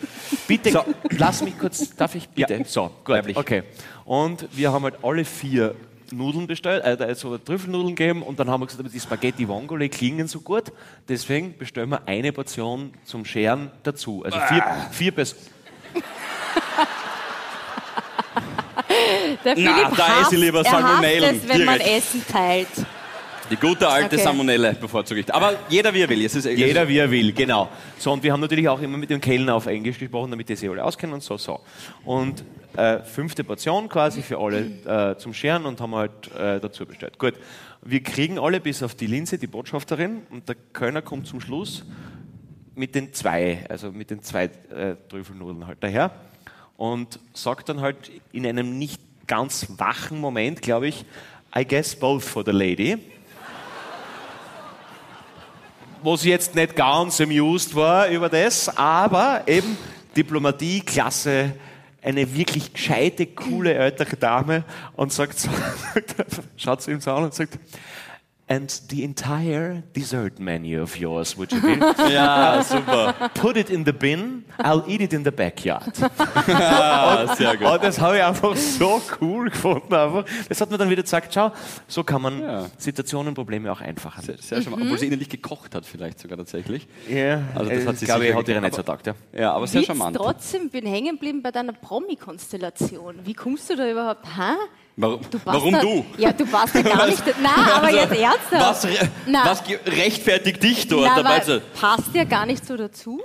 [0.48, 0.86] Bitte,
[1.18, 2.54] lass mich kurz, darf ich bitte?
[2.56, 2.64] Ja.
[2.66, 3.36] So, gut, Weiblich.
[3.36, 3.64] okay.
[4.06, 5.76] Und wir haben halt alle vier
[6.12, 9.90] Nudeln bestellt, äh, also Trüffelnudeln gegeben und dann haben wir gesagt, aber die Spaghetti Vongole
[9.90, 10.72] klingen so gut,
[11.08, 14.24] deswegen bestellen wir eine Portion zum Scheren dazu.
[14.24, 15.42] Also vier, vier Personen.
[19.46, 21.80] Der Na, Philipp da hasst, esse ich lieber er hasst Salmonellen, es, wenn man.
[21.80, 22.68] Essen teilt.
[23.52, 24.24] Die gute alte Okay.
[24.24, 25.34] Salmonelle bevorzuge ich.
[25.34, 26.24] Aber jeder wie er will.
[26.24, 27.70] Es ist, Jeder wie er will, genau.
[27.98, 30.56] So, und wir haben natürlich auch immer mit dem Kellner auf Englisch gesprochen, damit die
[30.56, 31.60] sich alle auskennen und so, so.
[32.06, 32.46] Und
[32.78, 37.20] äh, fünfte Portion quasi für alle äh, zum Scheren und haben halt äh, dazu bestellt.
[37.20, 37.34] Gut,
[37.82, 41.84] wir kriegen alle bis auf die Linse, die Botschafterin, und der Kölner kommt zum Schluss
[42.74, 46.12] mit den zwei, also mit den zwei äh, Trüffelnudeln halt daher
[46.78, 51.06] und sagt dann halt in einem nicht ganz wachen Moment, glaube ich,
[51.56, 52.98] I guess both for the lady
[56.04, 59.78] was jetzt nicht ganz amused war über das, aber eben
[60.16, 61.54] Diplomatie, Klasse,
[62.02, 64.64] eine wirklich gescheite, coole ältere Dame
[64.96, 65.48] und sagt,
[66.58, 67.60] schaut zu ihm so an und sagt,
[68.52, 71.78] and the entire dessert menu of yours, would you be?
[72.12, 73.14] Ja, super.
[73.34, 75.92] Put it in the bin, I'll eat it in the backyard.
[76.48, 77.68] Ah, sehr gut.
[77.68, 79.94] Und das habe ich einfach so cool gefunden.
[79.94, 80.26] Einfach.
[80.50, 81.52] Das hat mir dann wieder gesagt, schau,
[81.88, 82.66] so kann man Ja.
[82.78, 84.22] Situationen, Probleme auch einfacher.
[84.22, 84.74] Sehr, sehr schön.
[84.74, 86.88] Obwohl sie innerlich gekocht hat, vielleicht sogar tatsächlich.
[87.10, 89.14] Ja, Also das hat sie glaube ich, hat ihr getan, nicht gedacht, ja.
[89.34, 90.18] Ja, aber sehr Witz charmant.
[90.18, 93.16] trotzdem, bin hängen geblieben bei deiner Promi-Konstellation.
[93.24, 94.26] Wie kommst du da überhaupt?
[94.26, 94.56] Hä?
[95.02, 96.06] Warum, Du warum da, du?
[96.18, 97.24] Ja, du passt ja gar nicht.
[97.42, 98.52] Nein, aber Also, jetzt ernsthaft.
[98.52, 99.46] Was, re- Na.
[99.46, 101.06] was rechtfertigt dich dort?
[101.06, 103.20] Na, dabei weil zu- passt ja gar nicht so dazu.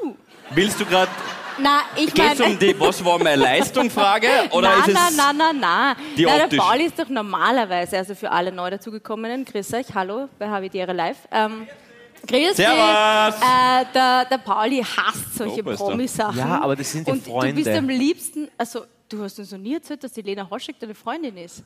[0.51, 1.11] Willst du gerade,
[1.59, 2.53] Na, ich geht es meine.
[2.53, 4.29] um die, was war meine Leistung Frage?
[4.53, 5.97] Oder nein, ist es, nein, nein, nein, nein.
[6.17, 6.59] die nein optisch?
[6.59, 10.93] der Paul ist doch normalerweise, also für alle neu dazugekommenen, grüß euch, hallo bei Habitäre
[10.93, 11.17] Live.
[11.33, 11.67] Ähm,
[12.27, 12.57] grüß dich.
[12.57, 13.35] Servus.
[13.41, 15.63] Äh, der, der Pauli hasst solche.
[15.63, 16.39] Promisachen.
[16.39, 17.79] Ja, aber das sind ja Und du bist Freunde.
[17.79, 21.37] am liebsten, also du hast uns noch nie erzählt, dass die Lena Hoschek deine Freundin
[21.37, 21.63] ist.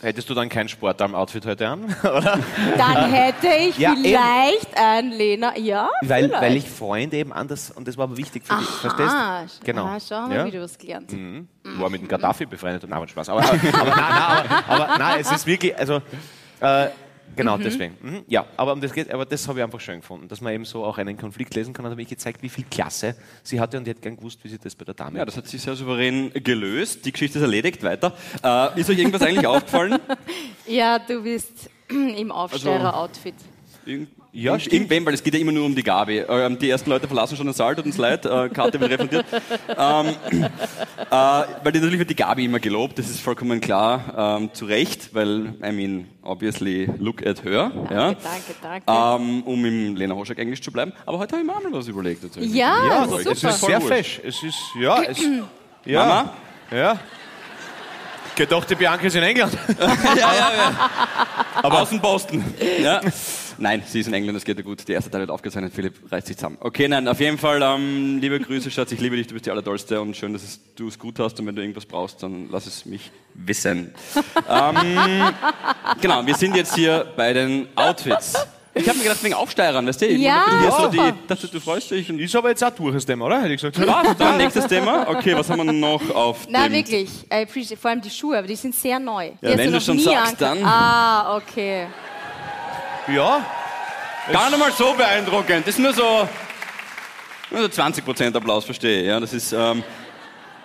[0.00, 1.84] Hättest du dann kein Sportarm-Outfit heute an?
[2.02, 2.38] Oder?
[2.78, 4.02] Dann hätte ich Ja, eben.
[4.02, 6.42] vielleicht ein Lena, ja, Weil, vielleicht.
[6.42, 9.84] weil ich Freunde eben anders, und das war aber wichtig für dich, verstehst Ah, Genau.
[9.84, 10.46] ah, schau mal, Ja?
[10.46, 11.12] wie du was gelernt.
[11.12, 11.46] Mhm.
[11.62, 12.82] War mit dem Gaddafi befreundet.
[12.84, 13.28] Nein, aber Spaß.
[13.28, 16.00] Aber, aber, aber, nein, nein, aber, aber nein, es ist wirklich, also,
[16.60, 16.88] äh,
[17.36, 17.96] genau deswegen.
[18.00, 18.24] Mhm.
[18.28, 20.64] Ja, aber, um das geht, aber das habe ich einfach schön gefunden, dass man eben
[20.64, 21.84] so auch einen Konflikt lesen kann.
[21.84, 24.48] Und habe ich gezeigt, wie viel Klasse sie hatte und die hat gern gewusst, wie
[24.48, 27.04] sie das bei der Dame Ja, das hat sich sehr souverän gelöst.
[27.04, 27.82] Die Geschichte ist erledigt.
[27.82, 28.12] Weiter.
[28.42, 29.98] Äh, ist euch irgendwas eigentlich aufgefallen?
[30.66, 33.34] Ja, du bist im Aufsteiger-Outfit.
[33.84, 34.72] Irgend, Ja, stimmt.
[34.74, 36.20] Irgendwem, weil es geht ja immer nur um die Gabi.
[36.26, 38.24] Ähm, die ersten Leute verlassen schon den Saal, tut uns leid.
[38.24, 39.26] Äh, Karte wird refundiert.
[39.68, 40.06] ähm,
[41.10, 41.14] äh,
[41.62, 45.14] weil die, natürlich wird die Gabi immer gelobt, das ist vollkommen klar, ähm, zu Recht,
[45.14, 47.70] weil, I mean, obviously, look at her.
[47.90, 48.14] ja?
[48.14, 48.16] Danke,
[48.62, 49.22] danke, danke.
[49.22, 50.94] Ähm, um im Lena Hoschek Englisch zu bleiben.
[51.04, 52.22] Aber heute habe ich mir auch mal was überlegt.
[52.22, 52.54] tatsächlich.
[52.54, 53.30] Ja, Ja, super.
[53.32, 54.20] es ist sehr fesch.
[54.24, 55.18] Es ist, ja, es,
[55.84, 56.06] ja.
[56.06, 56.32] Mama?
[56.70, 56.98] Ja.
[58.34, 59.52] Gedacht, die Bianca ist in England.
[61.62, 62.42] Aber Außenposten.
[62.82, 63.02] Ja.
[63.62, 64.88] Nein, sie ist in England, das geht ja gut.
[64.88, 66.58] Die erste Teil wird aufgezeichnet, Philipp reißt sich zusammen.
[66.58, 69.52] Okay, nein, auf jeden Fall, ähm, liebe Grüße, Schatz, ich liebe dich, du bist die
[69.52, 72.66] Allertollste und schön, dass du es gut hast und wenn du irgendwas brauchst, dann lass
[72.66, 73.94] es mich wissen.
[74.50, 75.32] ähm,
[76.00, 78.34] genau, wir sind jetzt hier bei den Outfits.
[78.74, 80.06] Ich habe mir gedacht, wegen Aufsteigern, weißt du?
[80.06, 82.70] Ich Ja, bin hier so die, dachte, du freust dich und Ist aber jetzt auch
[82.70, 83.42] durch das Thema, oder?
[83.42, 83.78] Hätte ich gesagt.
[83.86, 84.16] was?
[84.16, 85.06] Dann nächstes Thema.
[85.08, 86.72] Okay, was haben wir noch auf Na dem...
[86.72, 89.30] wirklich, I appreciate, vor allem die Schuhe, aber die sind sehr neu.
[89.40, 90.64] Ja, wenn du schon sagst, dann.
[90.64, 91.86] Ah, okay.
[93.08, 93.44] Ja,
[94.32, 95.66] Gar nicht mal so beeindruckend.
[95.66, 96.28] Das ist nur so,
[97.50, 99.06] nur so 20% Applaus, verstehe ich.
[99.08, 99.52] Ja, das ist...
[99.52, 99.82] Ähm,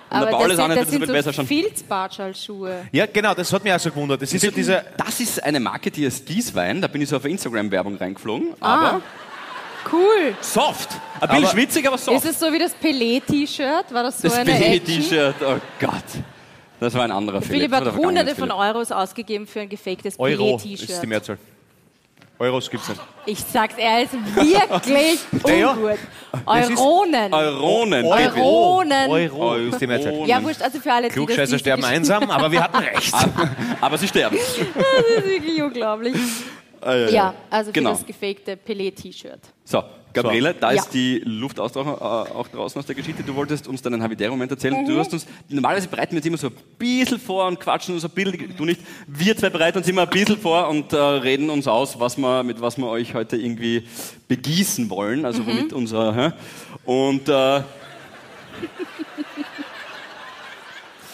[0.10, 1.34] und der Aber Paul das, ist auch sind- nicht, das das sind wird so besser
[1.34, 1.48] schon.
[1.48, 2.88] Filzbartschal-Schuhe.
[2.94, 4.22] ja, genau, das hat mich auch so gewundert.
[4.22, 4.82] Das ist so dieser.
[4.96, 6.80] Das ist eine Marke, die heißt Gießwein.
[6.82, 8.54] Da bin ich so auf Instagram-Werbung reingeflogen.
[8.62, 9.02] Ah, Aber
[9.92, 10.34] cool.
[10.40, 10.92] soft.
[11.20, 12.24] Ein bisschen Aber- schwitzig, aber soft.
[12.24, 13.86] Ist es so wie das Pelé-T-Shirt?
[13.92, 14.86] War das so das eine Action?
[14.86, 15.92] T-Shirt, oh Gott.
[16.80, 17.64] Das war ein anderer Philipp.
[17.70, 21.06] Philipp Das hat hunderte von Euros ausgegeben für ein gefaktes Euro ist die Pelé-T-Shirt.
[21.08, 21.38] Mehrzahl.
[22.40, 23.02] Euros gibt's nicht.
[23.26, 25.20] Ich sag's, er ist wirklich
[25.60, 25.72] Ja.
[25.72, 25.98] ungut.
[26.46, 27.34] Euronen.
[27.34, 28.06] Euronen.
[28.06, 29.10] Euronen.
[29.10, 30.26] Euronen.
[30.28, 33.14] Ja, wurscht, also für alle, die Klugscheißer das sterben einsam, aber wir hatten recht.
[33.82, 34.38] Aber sie sterben.
[34.76, 36.16] Das ist wirklich unglaublich.
[37.12, 37.90] Ja, also für Genau.
[37.92, 39.40] das gefakte Pelé-T-Shirt.
[39.64, 39.84] So,
[40.24, 40.80] Gabriele, da Ja.
[40.82, 43.24] ist die Luft aus, äh, auch draußen aus der Geschichte.
[43.24, 44.82] Du wolltest uns deinen Habitäre-Moment erzählen.
[44.82, 44.88] Mhm.
[44.88, 48.04] Du hast uns, normalerweise bereiten wir uns immer so ein bisschen vor und quatschen uns
[48.06, 48.82] ein bisschen, du nicht.
[49.08, 52.44] Wir zwei bereiten uns immer ein bisschen vor und äh, reden uns aus, was wir,
[52.44, 53.84] mit was wir euch heute irgendwie
[54.28, 55.26] begießen wollen.
[55.26, 55.48] Also Mhm.
[55.48, 56.32] womit unser, hä?
[56.86, 57.62] Und, äh,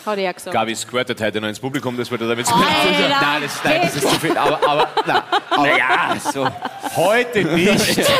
[0.06, 0.54] Hat er gesagt.
[0.54, 4.10] Gabi squirtet heute noch ins Publikum, das wollte damit Alter, Nein, das, nein, das ist
[4.10, 4.38] zu viel.
[4.38, 5.24] Aber, aber, na,
[5.58, 6.48] naja, so.
[6.96, 7.72] heute nicht.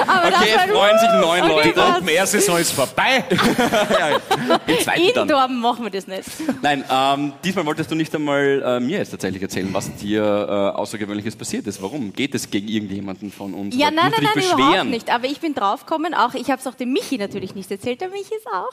[0.08, 1.76] Aber Okay, es freuen sich neun Okay, Leute.
[1.76, 1.94] was?
[1.98, 3.24] Gruppensaison ist vorbei.
[4.68, 5.24] Im zweiten dann.
[5.24, 6.28] In Dorben machen wir das nicht.
[6.62, 10.78] Nein, ähm, diesmal wolltest du nicht einmal äh, mir jetzt tatsächlich erzählen, was dir äh,
[10.78, 11.82] Außergewöhnliches passiert ist.
[11.82, 12.14] Warum?
[12.14, 13.76] Geht es gegen irgendjemanden von uns?
[13.76, 15.14] Ja, nein, nein, nein, überhaupt nicht.
[15.14, 18.02] Aber ich bin draufgekommen, auch ich habe es auch dem Michi natürlich nicht erzählt.
[18.02, 18.72] Der Michi ist auch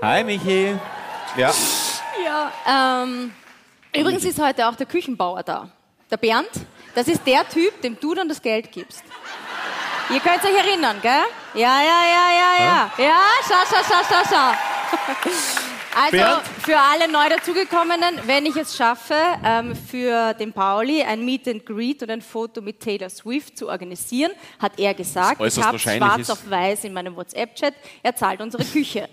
[0.00, 0.06] da.
[0.08, 0.74] Hi, Michi.
[1.36, 1.52] Ja.
[2.24, 3.32] Ja, ähm,
[3.94, 5.68] Übrigens ist heute auch der Küchenbauer da.
[6.10, 6.50] Der Bernd.
[6.94, 9.02] Das ist der Typ, dem du dann das Geld gibst.
[10.10, 11.22] Ihr könnt euch erinnern, gell?
[11.54, 13.04] Ja, ja, ja, ja, ja.
[13.04, 15.50] Ja, schau, schau, schau, schau, schau.
[15.94, 16.42] Also Bernd?
[16.62, 21.66] für alle neu dazugekommenen, wenn ich es schaffe, ähm, für den Pauli ein Meet and
[21.66, 24.30] Greet und ein Foto mit Taylor Swift zu organisieren,
[24.60, 26.30] hat er gesagt, ich habe schwarz ist.
[26.30, 29.08] auf weiß in meinem WhatsApp-Chat, er zahlt unsere Küche.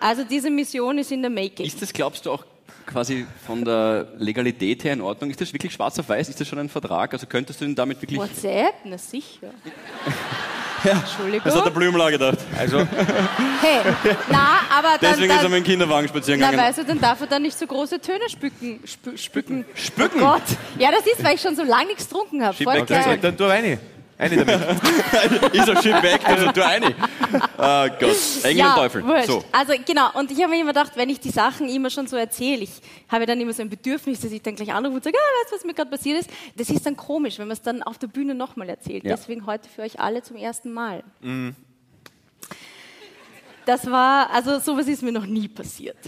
[0.00, 1.66] Also diese Mission ist in der Making.
[1.66, 2.44] Ist das, glaubst du, auch
[2.86, 5.30] quasi von der Legalität her in Ordnung?
[5.30, 6.28] Ist das wirklich schwarz auf weiß?
[6.28, 7.12] Ist das schon ein Vertrag?
[7.12, 8.18] Also könntest du ihn damit wirklich...
[8.18, 8.74] WhatsApp?
[8.84, 9.48] Na sicher.
[10.84, 11.42] Entschuldigung.
[11.44, 12.38] Das hat der Blümler gedacht.
[12.56, 12.78] Also,
[13.60, 13.80] Hey,
[14.30, 16.68] na, aber dann, Deswegen ist er dann, mit dem Kinderwagen spazieren na, gegangen.
[16.68, 18.80] weißt du, dann darf er dann nicht so große Töne spücken.
[18.84, 19.64] Spü spücken.
[19.74, 20.22] Spücken?
[20.22, 20.42] Oh Gott.
[20.78, 22.56] Ja, das ist, weil ich schon so lange nichts getrunken habe.
[22.56, 23.18] Voll geil.
[23.20, 23.78] dann tu eine.
[24.18, 25.54] Eine damit.
[25.54, 26.94] ist er schön weg, also du eine.
[27.56, 29.06] Oh Gott, Engel ja, und Teufel.
[29.06, 29.26] Wurscht.
[29.26, 29.44] So.
[29.52, 32.16] Also genau, und ich habe mir immer gedacht, wenn ich die Sachen immer schon so
[32.16, 32.70] erzähle, ich
[33.08, 35.52] habe dann immer so ein Bedürfnis, dass ich dann gleich anrufe und sage, ah, weißt
[35.52, 36.30] du, was mir gerade passiert ist?
[36.56, 39.04] Das ist dann komisch, wenn man es dann auf der Bühne nochmal erzählt.
[39.04, 39.14] Ja.
[39.14, 41.04] Deswegen heute für euch alle zum ersten Mal.
[43.66, 45.98] Das war, also sowas ist mir noch nie passiert.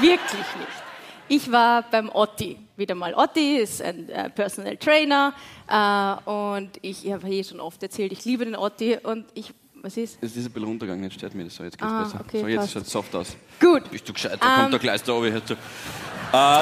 [0.00, 0.84] Wirklich nicht.
[1.28, 3.14] Ich war beim Otti, wieder mal.
[3.14, 5.32] Otti ist ein äh, Personal Trainer
[5.68, 9.96] äh, und ich habe hier schon oft erzählt, ich liebe den Otti und ich, was
[9.96, 10.18] ist?
[10.20, 11.62] Es ist ein bisschen runtergegangen, jetzt stört mir das so.
[11.64, 12.20] Jetzt geht's Ah, besser.
[12.26, 13.36] okay, so, jetzt schaut es soft aus.
[13.60, 13.90] Gut.
[13.90, 14.38] Bist du gescheit?
[14.40, 15.26] Da kommt Ähm, der Kleister oben.
[15.36, 15.40] Äh,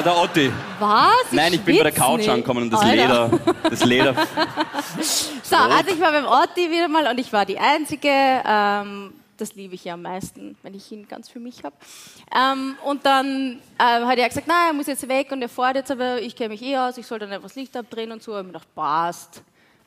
[0.02, 0.52] der Otti.
[0.80, 1.14] Was?
[1.30, 2.28] Nein, ich bin bei der Couch nicht.
[2.28, 3.30] angekommen und das Alter.
[3.30, 3.54] Leder.
[3.70, 4.14] Das Leder.
[5.42, 8.08] So, also ich war beim Otti wieder mal und ich war die Einzige.
[8.10, 11.74] Ähm, das liebe ich ja am meisten, wenn ich ihn ganz für mich habe.
[12.34, 15.76] Ähm, und dann äh, hat er gesagt, nein, er muss jetzt weg und er fährt
[15.76, 18.22] jetzt, aber ich kenne mich eh aus, ich soll dann einfach das Licht abdrehen und
[18.22, 18.32] so.
[18.32, 19.42] Ich habe mir gedacht, passt,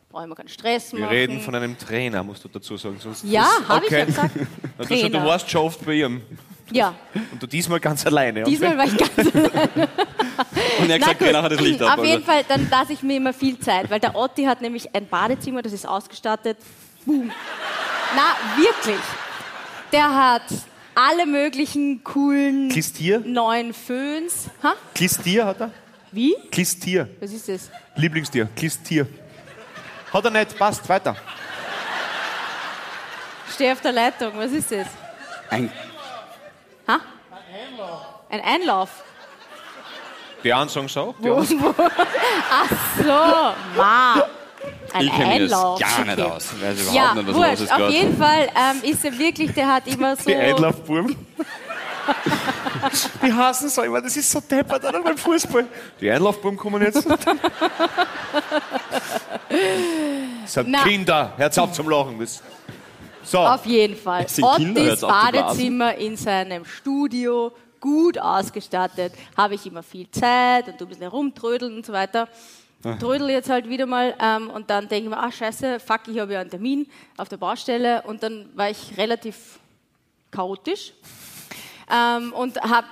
[0.10, 1.12] brauche ich mir keinen Stress Wir machen.
[1.13, 2.98] reden von einem Trainer, musst du dazu sagen.
[3.00, 4.32] Sonst Ja, habe ich ja gesagt.
[4.78, 5.26] Also schon, du Trainer.
[5.26, 6.22] warst schon oft bei ihm.
[6.72, 6.96] Ja,
[7.32, 8.39] Und du diesmal ganz alleine.
[8.39, 9.12] Und diesmal war ich ganz
[10.80, 12.00] Und er hat gesagt, nachher das Licht ab.
[12.00, 14.94] Auf jeden Fall, dann lasse ich mir immer viel Zeit, weil der Otti hat nämlich
[14.96, 16.58] ein Badezimmer, das ist ausgestattet.
[17.06, 17.32] Boom.
[18.15, 19.00] Na, wirklich.
[19.96, 20.42] Der hat
[20.94, 23.20] alle möglichen coolen Klistier?
[23.26, 24.50] neuen Föhns.
[24.62, 24.74] Ha?
[24.94, 25.72] Klistier hat er?
[26.12, 26.36] Wie?
[26.52, 27.08] Klistier.
[27.22, 27.70] Was ist das?
[27.96, 28.50] Lieblingstier.
[28.58, 29.08] Klistier.
[30.12, 31.16] Hat er nicht, passt, weiter.
[33.54, 34.34] Steh auf der Leitung.
[34.36, 34.88] Was ist das?
[35.50, 35.72] Ein,
[36.90, 37.00] Ha?
[38.30, 38.90] Ein Einlauf.
[40.44, 41.16] Die einen sagen es auch.
[41.20, 41.74] Die Wo, anderen- wo?
[42.52, 44.28] Ach so, ma.
[44.96, 46.48] Ein ich kenne das gar nicht aus.
[46.54, 47.62] Ich weiß Ja, überhaupt nicht, was los wurscht.
[47.62, 50.24] ist Auf jeden Fall ähm, ist er wirklich, der hat immer so.
[50.30, 51.16] Die Einlaufburm.
[53.24, 55.66] Die hassen es immer, das ist so deppert oder beim Fußball.
[56.00, 57.06] Die Einlaufburm kommen jetzt.
[60.66, 60.84] Na.
[60.84, 62.20] Kinder, hört auf zum Lachen.
[62.20, 62.44] Das.
[63.24, 64.28] So, Auf jeden Fall.
[64.40, 65.02] Ottis.
[65.02, 71.08] Badezimmer in seinem Studio, gut ausgestattet, habe ich immer viel Zeit und du ein bisschen
[71.08, 72.28] rumtrödeln und so weiter.
[73.00, 76.19] Trödel jetzt halt wieder mal ähm, und dann denke ich mir, ah scheiße, fuck, ich
[76.19, 79.60] habe ja einen Termin auf der Baustelle und dann war ich relativ
[80.32, 80.93] chaotisch.
[81.91, 82.88] Ähm, und habe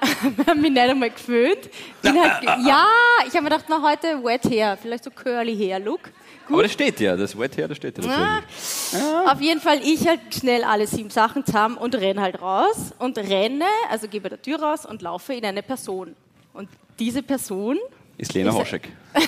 [0.56, 1.70] mich nicht einmal geföhnt.
[2.04, 2.86] Halt, ja,
[3.26, 6.12] ich habe mir gedacht, na heute Wet Hair, vielleicht so Curly Hair Look.
[6.48, 8.42] Aber das steht ja, das Wet Hair, das steht ja.
[8.48, 9.28] Deswegen.
[9.28, 13.18] Auf jeden Fall, ich halt schnell alle sieben Sachen zusammen und renne halt raus und
[13.18, 16.16] renne, also gehe bei der Tür raus und laufe in eine Person.
[16.54, 17.80] Und diese Person,
[18.18, 18.90] Ist Lena Ist Hoschek.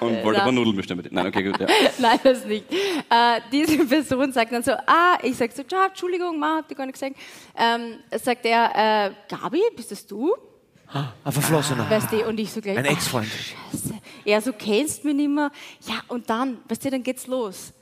[0.00, 0.42] Und wollte Ja.
[0.42, 1.10] aber Nudeln bestimmt.
[1.10, 1.58] Nein, okay, gut.
[1.60, 1.66] Ja.
[1.98, 6.38] nein, das nicht, äh, diese Person sagt dann so, ah, ich sag so, ja, Entschuldigung,
[6.38, 7.16] Ma, habt ihr gar nicht gesagt.
[7.56, 10.34] Ähm, sagt er, äh, Gabi, bist das du?
[11.24, 11.88] ein Verflossener.
[11.88, 13.26] Weißt du, und ich so gleich, Ein ach, Ex-Freund.
[13.26, 13.94] Scheiße.
[14.26, 15.50] Er so, kennst mich nicht mehr.
[15.86, 17.72] Ja, und dann, weißt du, dann geht's los.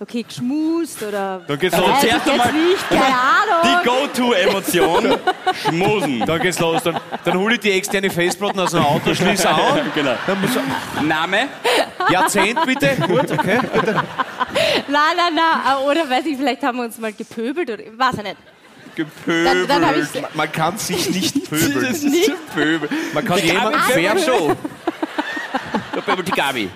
[0.00, 1.40] Okay, geschmust oder...
[1.46, 1.90] Dann geht's Weiß los.
[2.02, 3.80] ich Zuerst jetzt einmal- nicht, keine Ahnung.
[3.82, 5.16] Die Go-To-Emotion,
[5.64, 6.20] Schmusen.
[6.26, 6.82] Dann geht's los.
[6.82, 9.80] Dann, dann hole ich die externe Festplatte aus dem Auto, schließe an.
[9.94, 10.14] Genau.
[10.26, 10.50] Dann muss
[11.02, 11.48] Name?
[12.10, 12.96] Jahrzehnt bitte.
[13.06, 13.60] Gut, okay.
[14.88, 15.76] Nein, nein, nein.
[15.86, 18.36] Oder weiß ich, vielleicht haben wir uns mal gepöbelt oder weiß ich nicht.
[18.96, 19.68] Gepöbelt.
[19.70, 19.94] Dann, dann
[20.34, 21.84] Man kann sich nicht pöbeln.
[21.88, 22.88] Das ist Pöbel.
[23.12, 24.22] Man kann jemanden färben.
[24.22, 24.56] schon?
[25.94, 26.70] Da pöbelt die Gabi.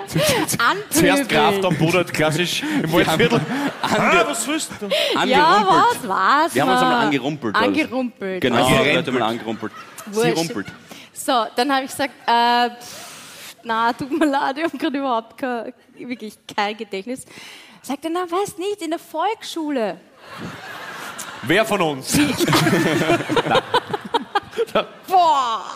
[0.90, 1.64] Zuerst Kraft anpöbeln.
[1.64, 3.40] am Boden, klassisch im Waldviertel.
[3.82, 4.88] Ange was willst du?
[5.26, 6.02] Ja, angerumpelt.
[6.02, 6.54] was war's?
[6.54, 6.87] Wir haben uns mal?
[6.87, 7.54] einmal angerumpelt.
[7.54, 7.66] also.
[7.66, 8.40] Angerumpelt.
[8.40, 8.94] Genau, Angerempelt.
[8.94, 9.72] Leute mal angerumpelt.
[10.11, 10.66] Sie rumpelt.
[11.12, 12.70] So, dann habe ich gesagt, äh,
[13.64, 17.24] na, tut mir leid, ich habe gerade überhaupt kein, wirklich kein Gedächtnis.
[17.82, 19.98] Sagt er, na, weiß nicht, in der Volksschule.
[21.42, 22.18] Wer von uns?
[25.06, 25.74] Boah!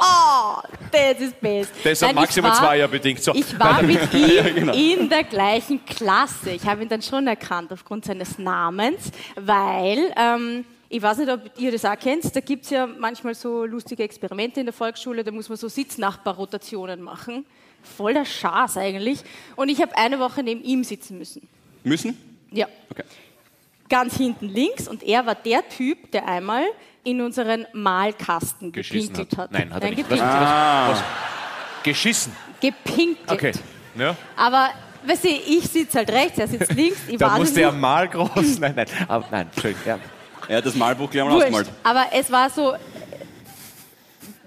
[0.00, 0.60] Oh,
[0.92, 1.72] das ist best.
[1.84, 3.22] Das Nein, maximal war- zwei Jahre bedingt.
[3.22, 4.72] So, Ich war mit ihm Ja, genau.
[4.74, 6.50] in der gleichen Klasse.
[6.50, 11.40] Ich habe ihn dann schon erkannt aufgrund seines Namens, weil ähm, Ich weiß nicht, ob
[11.58, 12.34] ihr das auch kennt.
[12.34, 15.22] Da gibt es ja manchmal so lustige Experimente in der Volksschule.
[15.22, 17.44] Da muss man so Sitznachbarrotationen machen.
[17.82, 19.20] Voll der Schaß eigentlich.
[19.56, 21.46] Und ich habe eine Woche neben ihm sitzen müssen.
[21.84, 22.16] Müssen?
[22.50, 22.66] Ja.
[22.90, 23.04] Okay.
[23.88, 24.88] Ganz hinten links.
[24.88, 26.64] Und er war der Typ, der einmal
[27.08, 29.44] in unseren Malkasten Geschissen gepinkelt hat.
[29.44, 29.52] hat.
[29.52, 29.98] Nein, hat er nicht.
[30.08, 30.30] gepinkelt.
[30.30, 31.02] Was?
[31.82, 32.32] Geschissen.
[32.60, 33.30] Gepinkelt.
[33.30, 33.52] Okay.
[33.96, 34.14] Ja.
[34.36, 34.70] Aber,
[35.06, 36.98] weißt du, ich sitze halt rechts, er sitzt links.
[37.08, 38.58] Ich Da musste er mal groß.
[38.60, 38.86] Nein, nein.
[39.08, 39.74] Aber, nein, schön.
[39.86, 39.98] Ja.
[40.48, 41.46] Er hat das Malbuch gleich mal Wurscht.
[41.46, 41.68] ausgemalt.
[41.82, 42.74] Aber es war so,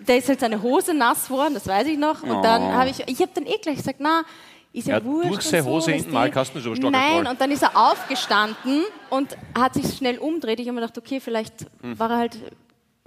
[0.05, 2.21] da ist halt seine Hose nass geworden, das weiß ich noch.
[2.23, 4.23] Und dann habe ich, ich habe dann eh gleich gesagt, na,
[4.73, 5.29] ist ja, Er hat wurscht.
[5.31, 6.13] durch seine so, Hose weißt hinten.
[6.13, 10.59] Malkasten ist aber stark Nein, und dann ist er aufgestanden und hat sich schnell umdreht.
[10.59, 11.97] Ich habe mir gedacht, okay, vielleicht Hm.
[11.99, 12.37] war er halt,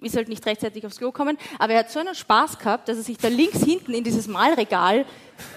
[0.02, 1.38] ist halt nicht rechtzeitig aufs Klo gekommen.
[1.58, 4.26] Aber er hat so einen Spaß gehabt, dass er sich da links hinten in dieses
[4.26, 5.06] Malregal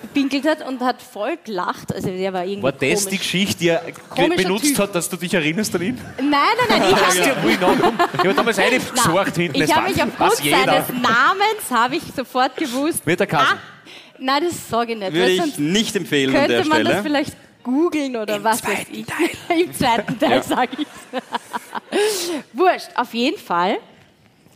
[0.02, 1.94] gepinkelt hat und hat voll gelacht.
[1.94, 3.06] Also der war irgendwie War das komisch.
[3.12, 4.80] die Geschichte, die er Komischer benutzt Typ.
[4.80, 6.02] hat, dass du dich erinnerst an ihn?
[6.18, 9.62] Nein, nein, nein, ich habe Ja, habe damals eine gesucht hinten.
[9.62, 13.06] ich habe mich aufgrund seines Namens habe ich sofort gewusst.
[13.06, 13.58] Wird er Kassen?
[13.58, 13.77] Ah,
[14.20, 15.14] nein, das sage ich nicht.
[15.14, 17.04] Würde ich nicht empfehlen an der könnte man das Stelle.
[17.04, 19.06] vielleicht googeln oder was weiß ich.
[19.50, 20.88] Im zweiten Teil sage ich
[22.54, 23.78] Wurscht, auf jeden Fall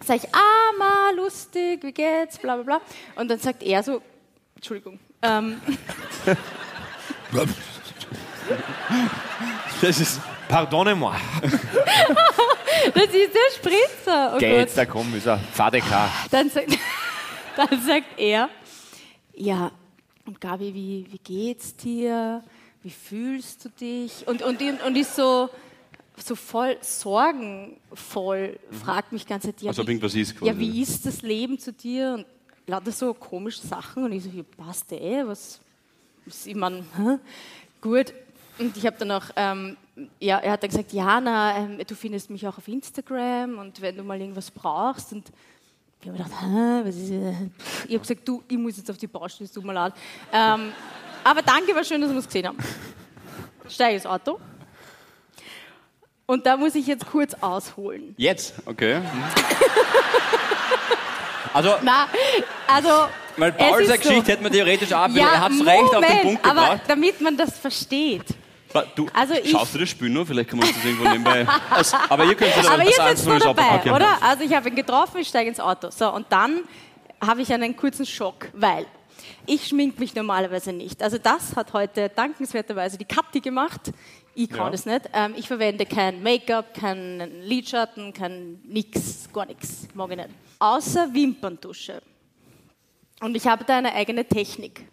[0.06, 2.82] sage ich, ah, ma, lustig, wie geht's, bla bla bla.
[3.16, 4.02] Und dann sagt er so,
[4.56, 5.62] Entschuldigung, ähm,
[9.82, 11.16] Das ist Pardonnez-moi.
[12.94, 14.34] das ist der Spritzer.
[14.36, 14.78] Oh Geht, Gott.
[14.78, 15.40] da komm, ist er.
[15.54, 15.76] Sagt,
[17.56, 18.50] dann sagt er,
[19.42, 19.72] ja,
[20.26, 22.44] und Gabi, wie, wie geht's dir?
[22.84, 24.28] Wie fühlst du dich?
[24.28, 25.50] Und, und, und ist so,
[26.16, 30.52] so voll sorgenvoll, fragt mich Zeit, ja, Als ob wie, irgendwas ist quasi.
[30.52, 32.14] ja, wie ist das Leben zu dir?
[32.14, 32.26] Und
[32.68, 34.04] lauter so komische Sachen.
[34.04, 35.60] Und ich so, ja, passt eh, was,
[36.26, 36.84] was ich meine,
[37.82, 38.14] gut.
[38.60, 39.76] Und ich habe dann auch, ähm,
[40.20, 43.98] ja, er hat dann gesagt, Jana, ähm, du findest mich auch auf Instagram und wenn
[43.98, 45.14] du mal irgendwas brauchst.
[45.14, 45.32] Und
[46.02, 47.12] ich habe gedacht, hä, was ist?
[47.12, 49.94] Ich habe gesagt, du, ich muss jetzt auf die Baustelle, es tut mir leid.
[50.34, 50.72] Ähm,
[51.24, 52.58] aber danke, war schön, dass wir es gesehen haben.
[53.70, 54.40] Steige ins Auto.
[56.26, 58.14] Und da muss ich jetzt kurz ausholen.
[58.18, 59.02] jetzt, okay.
[61.54, 62.08] Also, Na,
[62.66, 63.10] also.
[63.36, 65.66] weil es Paul ist seine so- Geschichte hätte man theoretisch auch, Ja, er hat es
[65.66, 66.82] recht auf den Punkt aber gebracht.
[66.88, 68.24] damit man das versteht.
[68.96, 70.26] Du, Also ich- schaust du das Spiel nur?
[70.26, 71.46] Vielleicht kann man uns das irgendwo nebenbei.
[72.10, 73.92] aber ihr könnt das Aber ihr seid 1-0 nur dabei, okay.
[73.92, 74.22] oder?
[74.22, 75.90] Also ich habe ihn getroffen, ich steige ins Auto.
[75.92, 76.62] So, und dann
[77.26, 78.86] habe ich einen kurzen Schock, weil
[79.46, 81.02] ich schmink mich normalerweise nicht.
[81.04, 83.92] Also das hat heute dankenswerterweise die Kathi gemacht.
[84.34, 84.70] Ich kann Ja.
[84.70, 85.02] das nicht.
[85.14, 89.88] Ähm, ich verwende kein Make-up, keinen Lidschatten, kein nix, gar nichts.
[89.94, 90.30] Mag ich nicht.
[90.60, 92.02] Außer Wimperntusche.
[93.20, 94.86] Und ich habe da eine eigene Technik.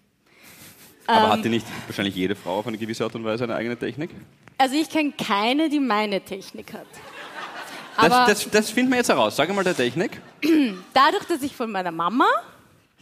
[1.09, 3.77] Aber Ähm, hatte nicht wahrscheinlich jede Frau auf eine gewisse Art und Weise eine eigene
[3.77, 4.11] Technik?
[4.59, 6.87] Also ich kenne keine, die meine Technik hat.
[7.97, 9.35] Aber Das, das, das finden wir jetzt heraus.
[9.35, 10.21] Sag mal der Technik.
[10.93, 12.27] dadurch, dass ich von meiner Mama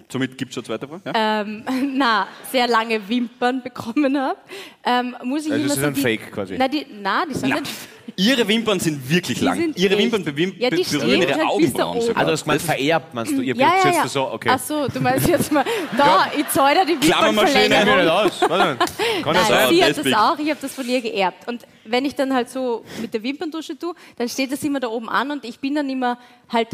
[0.08, 1.18] Somit gibt es schon eine zweite Frage.
[1.18, 1.40] Ja?
[1.40, 1.64] ähm,
[1.98, 4.38] na, sehr lange Wimpern bekommen habe,
[4.84, 6.56] ähm, muss ich Also das ist so ein die, Fake quasi.
[6.56, 7.72] Na, die, na, die sind Na, nicht.
[8.18, 9.58] Ihre Wimpern sind wirklich Die lang.
[9.58, 10.24] sind Ihre echt- Wimpern
[10.58, 12.24] Ja, berühren stehen ihre halt Augenbrauen sogar.
[12.24, 13.42] Du hast gemeint, vererbt, meinst du?
[13.42, 14.08] Ihr Ja, ja, jetzt ja.
[14.08, 14.48] so, okay.
[14.52, 15.64] Ach so, du meinst jetzt mal,
[15.96, 18.40] da, ich zahle dir die aus.
[18.40, 18.76] Kann ja
[19.48, 21.46] Nein, sie das hat das auch, ich habe das von ihr geerbt.
[21.46, 24.88] Und wenn ich dann halt so mit der Wimperntusche tue, dann steht das immer da
[24.88, 26.68] oben an und ich bin dann immer halt,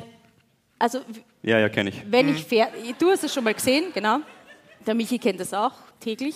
[0.78, 1.00] also
[1.42, 2.02] Ja, ja, kenne ich.
[2.09, 4.18] wenn ich fertig, du hast es schon mal gesehen, genau.
[4.87, 6.34] Der Michi kennt das auch täglich.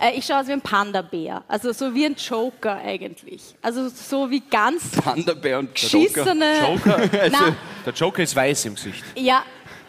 [0.00, 3.54] Äh, ich schaue aus wie ein Panda-Bär, also so wie ein Joker eigentlich.
[3.62, 6.08] Also so wie ganz Thunderbär und Joker.
[6.08, 6.60] geschissene.
[6.60, 6.98] Joker.
[7.30, 9.02] Na, Der Joker ist weiß im Gesicht.
[9.16, 9.42] ja,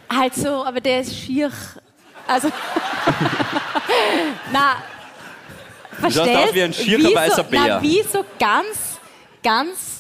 [0.09, 1.51] halt so, aber der ist schier.
[2.27, 2.49] Also,
[4.51, 4.77] na,
[6.01, 6.47] schaust verstehst?
[6.49, 7.61] aus wie ein schierer so, weißer Bär.
[7.67, 8.99] Na, wie so ganz,
[9.43, 9.96] ganz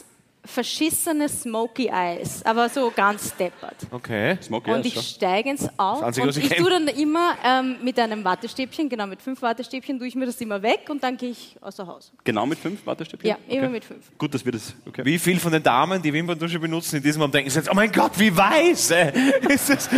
[0.47, 3.75] verschissene Smoky Eyes, aber so ganz deppert.
[3.91, 4.37] Okay.
[4.41, 5.01] Smokey Und Eyes, ich so.
[5.01, 9.21] steige ins Auto und ich ich tue dann immer ähm, mit einem Wattestäbchen, genau mit
[9.21, 12.11] fünf Wattestäbchen, tue ich mir das immer weg und dann gehe ich außer Haus.
[12.23, 13.29] Genau mit fünf Wattestäbchen?
[13.29, 14.05] Ja, immer mit fünf.
[14.17, 14.73] Gut, dass wir das.
[14.87, 15.03] Okay.
[15.05, 17.75] Wie viel von den Damen, die Wimperntusche benutzen, in diesem Moment denken sich jetzt, oh
[17.75, 18.91] mein Gott, wie weiß!
[18.91, 19.13] Äh,
[19.49, 19.89] ist das?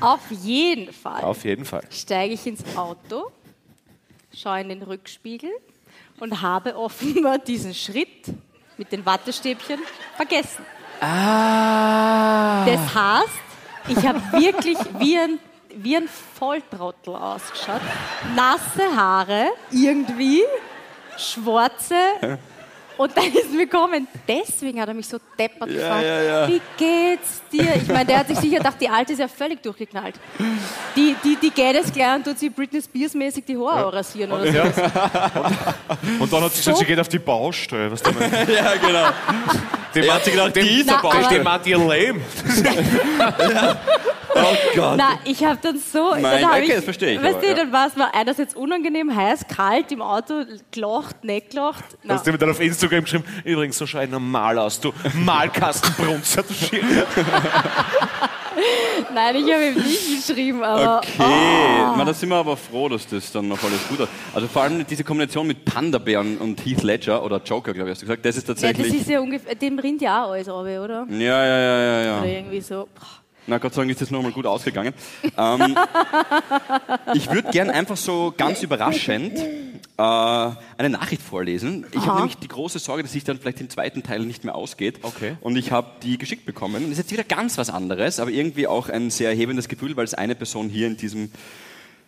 [0.00, 1.82] Auf jeden Fall Auf jeden Fall.
[1.90, 3.30] steige ich ins Auto,
[4.34, 5.50] schaue in den Rückspiegel
[6.20, 8.32] und habe offenbar diesen Schritt
[8.80, 9.78] mit den Wattestäbchen
[10.16, 10.64] vergessen.
[11.02, 12.64] Ah.
[12.64, 13.28] Das heißt,
[13.88, 15.38] ich habe wirklich wie ein,
[15.76, 17.82] wie ein Volltrottel ausgeschaut.
[18.34, 20.42] Nasse Haare, irgendwie,
[21.18, 22.38] schwarze.
[23.00, 26.48] Und dann ist mir gekommen, deswegen hat er mich so deppert gefragt, ja, ja.
[26.48, 27.76] wie geht's dir?
[27.76, 30.16] Ich meine, der hat sich sicher gedacht, die Alte ist ja völlig durchgeknallt.
[30.94, 34.32] Die, die, die geht es gleich und tut sich Britney Spears mäßig die Haare rasieren
[34.32, 34.60] oder so.
[36.18, 37.90] Und dann hat sie gesagt, So- sie geht auf die Baustelle.
[37.90, 38.36] Was du meinst.
[38.50, 39.08] ja, genau.
[39.94, 41.38] Die hat sich gedacht, die aber- Baustelle.
[41.38, 42.22] Die meint ihr Leben.
[44.34, 44.96] Oh Gott.
[44.96, 46.10] Na, ich habe dann so.
[46.12, 47.54] Nein, dann hab okay, ich, das verstehe ich, Weißt aber, du, ja.
[47.54, 51.84] dann war es mir einerseits unangenehm, heiß, kalt im Auto, gelacht, nicht gelacht.
[52.02, 54.92] Na, Hast du mir dann auf Instagram geschrieben, übrigens, so schau ich normal aus, du
[55.14, 56.82] Malkastenbrunzer, du Schier.
[59.14, 60.98] nein, ich habe ihm nicht geschrieben, aber.
[60.98, 64.08] Okay, Na, da sind wir aber froh, dass das dann noch alles gut hat.
[64.34, 68.02] Also vor allem diese Kombination mit Panda-Bären und Heath Ledger oder Joker, glaube ich, hast
[68.02, 69.00] du gesagt, das ist Ja, das tatsächlich...
[69.00, 71.06] ist ja ungefähr, dem rinnt ja auch alles runter, oder?
[71.10, 72.18] ja, ja, ja, ja, ja.
[72.18, 72.88] Oder irgendwie so.
[73.50, 74.94] Na Gott sei Dank ist das noch mal gut ausgegangen.
[75.36, 75.76] Ähm,
[77.14, 81.84] ich würde gern einfach so ganz überraschend äh, eine Nachricht vorlesen.
[81.90, 84.54] Ich habe nämlich die große Sorge, dass sich dann vielleicht im zweiten Teil nicht mehr
[84.54, 85.00] ausgeht.
[85.02, 85.34] Okay.
[85.40, 86.76] Und ich habe die geschickt bekommen.
[86.76, 89.96] Und das ist jetzt wieder ganz was anderes, aber irgendwie auch ein sehr erhebendes Gefühl,
[89.96, 91.32] weil es eine Person hier in diesem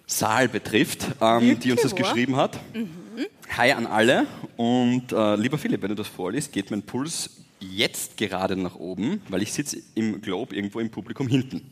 [0.06, 2.60] Saal betrifft, ähm, die uns das geschrieben hat.
[3.56, 4.26] Hi an alle
[4.56, 9.22] und äh, lieber Philipp, wenn du das vorliest, geht mein Puls jetzt gerade nach oben,
[9.28, 11.70] weil ich sitze im Globe irgendwo im Publikum hinten.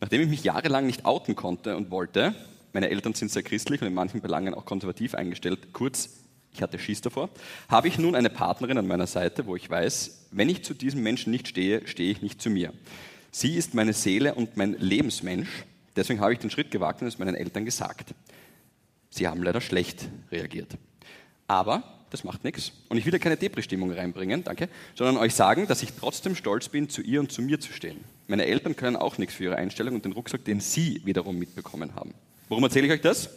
[0.00, 2.34] Nachdem ich mich jahrelang nicht outen konnte und wollte,
[2.72, 6.10] meine Eltern sind sehr christlich und in manchen Belangen auch konservativ eingestellt, kurz,
[6.52, 7.28] ich hatte Schiss davor,
[7.68, 11.02] habe ich nun eine Partnerin an meiner Seite, wo ich weiß, wenn ich zu diesem
[11.02, 12.72] Menschen nicht stehe, stehe ich nicht zu mir.
[13.30, 15.64] Sie ist meine Seele und mein Lebensmensch,
[15.96, 18.14] deswegen habe ich den Schritt gewagt und es meinen Eltern gesagt.
[19.10, 20.78] Sie haben leider schlecht reagiert.
[21.46, 22.72] Aber das macht nichts.
[22.88, 26.68] Und ich will ja keine Depri-Stimmung reinbringen, danke, sondern euch sagen, dass ich trotzdem stolz
[26.68, 28.04] bin, zu ihr und zu mir zu stehen.
[28.28, 31.94] Meine Eltern können auch nichts für ihre Einstellung und den Rucksack, den sie wiederum mitbekommen
[31.94, 32.14] haben.
[32.48, 33.30] Warum erzähle ich euch das?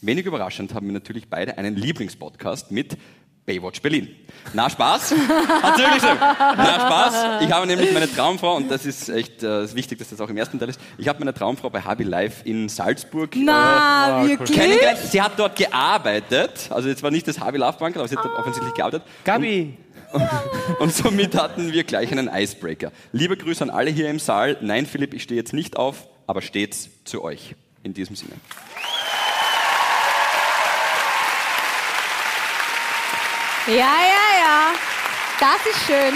[0.00, 2.96] Wenig überraschend haben wir natürlich beide einen Lieblingspodcast mit
[3.48, 4.14] Baywatch Berlin.
[4.52, 5.14] Na Spaß?
[5.62, 6.08] Hat's wirklich so?
[6.20, 7.42] Na Spaß?
[7.42, 10.36] Ich habe nämlich meine Traumfrau, und das ist echt äh, wichtig, dass das auch im
[10.36, 14.52] ersten Teil ist, ich habe meine Traumfrau bei Habi Live in Salzburg äh, Na, wirklich?
[14.52, 14.98] kennengelernt.
[14.98, 18.24] Sie hat dort gearbeitet, also jetzt war nicht das Habi Love Bank, aber sie hat
[18.24, 19.02] dort offensichtlich gearbeitet.
[19.24, 19.78] Gabi,
[20.78, 22.92] Und somit hatten wir gleich einen Icebreaker.
[23.12, 24.58] Liebe Grüße an alle hier im Saal.
[24.60, 27.54] Nein, Philipp, ich stehe jetzt nicht auf, aber stets zu euch.
[27.82, 28.32] In diesem Sinne.
[33.68, 34.72] Ja, ja, ja.
[35.38, 36.14] Das ist schön.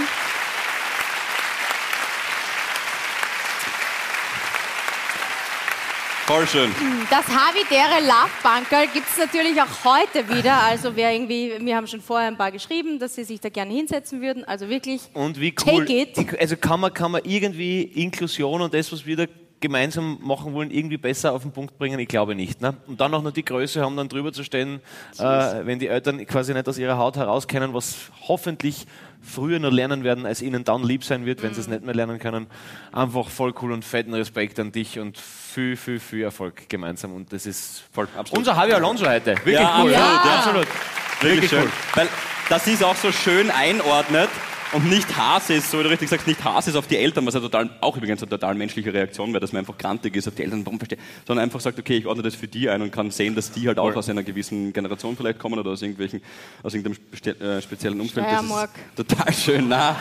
[6.25, 6.75] Voll schön.
[7.11, 10.63] Das Havidere Love Bunker gibt es natürlich auch heute wieder.
[10.63, 13.75] Also wer irgendwie, wir haben schon vorher ein paar geschrieben, dass sie sich da gerne
[13.75, 14.45] hinsetzen würden.
[14.45, 15.03] Also wirklich.
[15.13, 15.85] und wie cool.
[15.85, 16.41] Take it.
[16.41, 19.27] Also kann man, kann man irgendwie Inklusion und das, was wir da
[19.63, 21.99] gemeinsam machen wollen, irgendwie besser auf den Punkt bringen?
[21.99, 22.61] Ich glaube nicht.
[22.61, 22.75] Ne?
[22.87, 24.81] Und dann auch noch die Größe haben, dann drüber zu stehen,
[25.19, 25.23] äh,
[25.65, 27.95] wenn die Eltern quasi nicht aus ihrer Haut heraus kennen, was
[28.29, 28.87] hoffentlich
[29.23, 31.73] früher nur lernen werden, als ihnen dann lieb sein wird, wenn sie es Mhm.
[31.75, 32.49] nicht mehr lernen können.
[32.93, 37.15] Einfach voll cool und fetten Respekt an dich und viel, viel, viel Erfolg gemeinsam.
[37.15, 38.39] Und das ist Voll, absolut.
[38.39, 39.31] unser Javi Alonso heute.
[39.37, 39.95] Wirklich Ja, cool.
[39.95, 40.35] absolut, ja.
[40.39, 40.67] absolut.
[40.67, 41.63] Wirklich Wirklich schön.
[41.63, 41.71] cool.
[41.95, 42.09] Weil
[42.49, 44.29] das ist auch so schön einordnet
[44.73, 47.27] und nicht Hass ist, so wie du richtig sagst, nicht Hass ist auf die Eltern,
[47.27, 50.29] was ja total, auch übrigens eine total menschliche Reaktion wäre, dass man einfach grantig ist
[50.29, 52.83] auf die Eltern, warum verstehe, sondern einfach sagt, okay, ich ordne das für die ein
[52.83, 55.83] und kann sehen, dass die halt auch aus einer gewissen Generation vielleicht kommen oder aus
[55.83, 56.23] irgendwelchen,
[56.63, 58.27] aus irgendeinem spe äh, speziellen Umfeld.
[58.27, 59.97] Das ist total schön, na.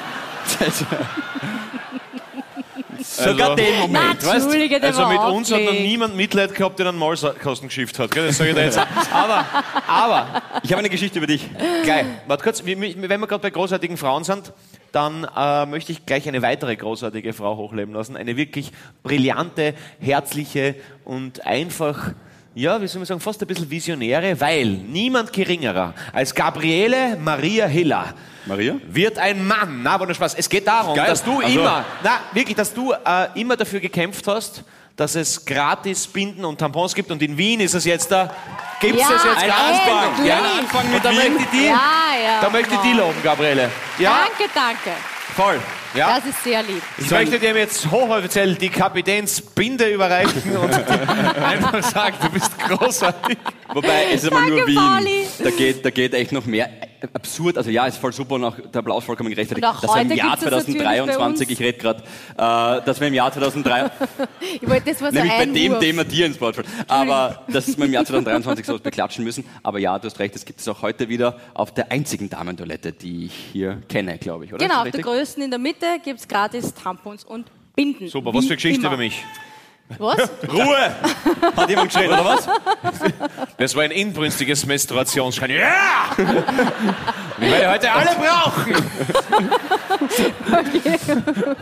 [3.03, 4.31] Sogar den Na, Moment, weißt du?
[4.31, 8.11] Entschuldige, der Also mit uns hat noch niemand Mitleid gehabt, der einen Maulkasten geschifft hat.
[8.11, 8.27] Gell?
[8.27, 8.79] Das sage ich dir jetzt.
[9.11, 9.45] Aber,
[9.87, 11.49] aber, Ich habe eine Geschichte über dich.
[11.83, 14.53] gleich, warte kurz, wenn wir gerade bei großartigen Frauen sind,
[14.91, 18.17] dann äh, möchte ich gleich eine weitere großartige Frau hochleben lassen.
[18.17, 18.71] Eine wirklich
[19.03, 22.11] brillante, herzliche und einfach,
[22.53, 27.65] ja, wie soll man sagen, fast ein bisschen visionäre, weil niemand geringerer als Gabriele Maria
[27.67, 28.13] Hiller
[28.45, 28.75] Maria?
[28.87, 29.81] wird ein Mann.
[29.83, 30.33] Na, aber nur Spaß.
[30.35, 31.07] Es geht darum, Geil.
[31.07, 34.63] dass du Also- immer, na, wirklich, dass du äh, immer dafür gekämpft hast,
[34.97, 37.09] dass es gratis Binden und Tampons gibt.
[37.11, 38.29] Und in Wien ist es jetzt da,
[38.81, 39.79] gibt es Ja, es jetzt Ein gratis.
[39.79, 41.17] Anfang, ja, ein Anfang mit Und da Wien.
[41.17, 41.71] möchte ich die, Ja,
[42.23, 42.41] ja.
[42.41, 42.97] da möchte ich die wow.
[43.07, 43.69] loben, Gabriele.
[43.97, 44.91] Ja, Danke, danke.
[45.35, 45.59] voll.
[45.93, 46.15] Ja.
[46.17, 46.81] Das ist sehr lieb.
[46.97, 50.71] Ich möchte dir jetzt hochoffiziell die Kapitänsbinde überreichen und
[51.43, 53.37] einfach sagen, du bist großartig.
[53.73, 54.75] Wobei, es ist aber Danke, nur Wien.
[54.75, 55.27] Pauli.
[55.43, 56.69] Da geht, da geht echt noch mehr.
[57.13, 59.65] Absurd, also ja, ist voll super und auch der Applaus vollkommen gerechtfertigt.
[59.67, 62.03] Und auch dass wir im heute Jahr gibt's das natürlich 2023, bei ich rede gerade,
[62.03, 63.91] äh, dass wir im Jahr 2003,
[64.61, 65.79] Ich wollte, das war so nämlich bei ein dem Wurf.
[65.79, 69.45] Thema dir ins Wort fallen, aber dass wir im Jahr 2023 sowas beklatschen müssen.
[69.63, 72.91] Aber ja, du hast recht, es gibt es auch heute wieder auf der einzigen Damentoilette,
[72.91, 74.63] die ich hier kenne, glaube ich, oder?
[74.63, 75.05] Genau, auf das der richtig?
[75.05, 78.07] größten in der Mitte gibt es gratis Tampons und Binden.
[78.07, 78.89] Super, was für Geschichte immer.
[78.89, 79.23] über mich.
[79.99, 80.29] Was?
[80.51, 80.91] Ruhe!
[81.55, 82.47] Hat jemand geschrien, oder was?
[83.57, 85.59] Das war ein inbrünstiges Menstruationsschreien.
[85.59, 85.67] Ja!
[87.39, 88.75] Ich werde heute alle brauchen.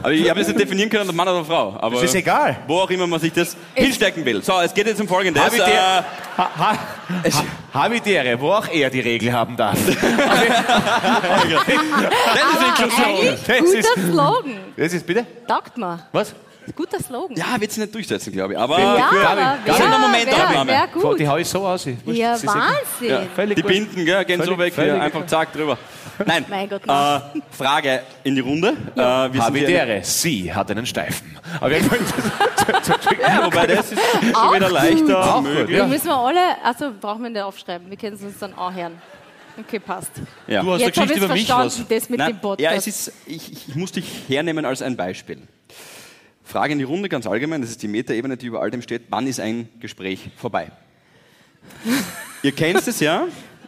[0.01, 1.77] Aber ich habe das nicht definieren können, ob Mann oder Frau.
[1.79, 2.57] Aber Das ist egal.
[2.67, 4.41] Wo auch immer man sich das hinstecken will.
[4.43, 5.43] So, es geht jetzt um Folgendes.
[5.43, 6.03] Habe ich Äh,
[6.37, 6.77] Ha, ha,
[7.23, 7.35] es,
[7.73, 9.77] Habitäre, wo auch er die Regel haben darf.
[9.85, 9.93] Das
[11.57, 13.07] ist Inklusion.
[13.09, 14.57] Eigentlich Das guter ist- Slogan.
[14.77, 15.25] Das ist bitte?
[15.47, 15.99] Taugt mir.
[16.13, 16.33] Was?
[16.75, 17.35] Guter Slogan.
[17.37, 18.59] Ja, wird sie nicht durchsetzen, glaube ich.
[18.59, 19.65] Aber Ja, Gabi, aber Gabi.
[19.67, 20.71] wär, Schöner Momentaufnahme.
[20.71, 21.19] wär, wär gut.
[21.19, 21.85] Die hau ich so aus.
[21.85, 23.09] Ich- Ja, sie sind- Wahnsinn.
[23.09, 23.75] Ja, völlig die wurscht.
[23.75, 25.77] Binden, gell, gehen so Völlig- weg, hier, einfach zack drüber.
[26.25, 27.21] Nein, Mein Gott, äh, nein.
[27.51, 28.69] Frage in die Runde.
[28.69, 31.37] Äh, wir sind hier- Habitäre, sie hat einen Steifen.
[31.61, 31.99] Auf jeden Fall.
[33.21, 34.75] Ja, wobei das ist schon Auch wieder gut.
[34.75, 35.81] leichter Auch gut, möglich.
[35.81, 38.73] Die müssen wir alle, also brauchen wir nicht aufschreiben, wir können es uns dann auch
[38.73, 39.01] hören.
[39.59, 40.11] Okay, passt.
[40.47, 40.61] Ja.
[40.61, 41.81] Du hast Jetzt eine Geschichte ich über mich was.
[41.87, 42.61] das mit Nein, dem Podcast.
[42.61, 45.41] ja, es ist, ich, ich, ich muss dich hernehmen als ein Beispiel.
[46.49, 49.03] Frage in die Runde ganz allgemein, das ist die Metaebene, die über all dem steht.
[49.09, 50.71] Wann ist ein Gespräch vorbei?
[52.43, 53.27] Ihr kennt es ja.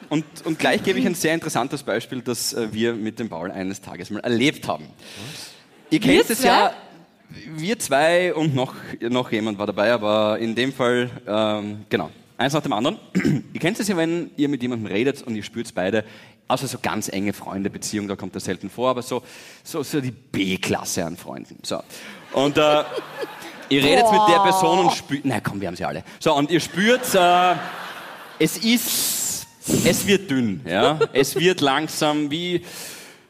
[0.10, 3.52] Und, und gleich gebe ich ein sehr interessantes Beispiel, das äh, wir mit dem Paul
[3.52, 4.88] eines Tages mal erlebt haben.
[5.92, 6.74] Ihr kennt es ja,
[7.56, 12.54] wir zwei und noch, noch jemand war dabei, aber in dem Fall, ähm, genau, eins
[12.54, 12.98] nach dem anderen.
[13.54, 16.04] ihr kennt es ja, wenn ihr mit jemandem redet und ihr spürt es beide,
[16.48, 19.22] außer so ganz enge Freunde, Beziehungen, da kommt das selten vor, aber so,
[19.64, 21.60] so, so die B-Klasse an Freunden.
[21.64, 21.82] So.
[22.34, 22.84] Und äh,
[23.70, 26.04] ihr redet mit der Person und spürt, na komm, wir haben sie alle.
[26.20, 27.56] So, und ihr spürt, äh,
[28.40, 29.48] es ist,
[29.86, 32.64] es wird dünn, ja, es wird langsam wie,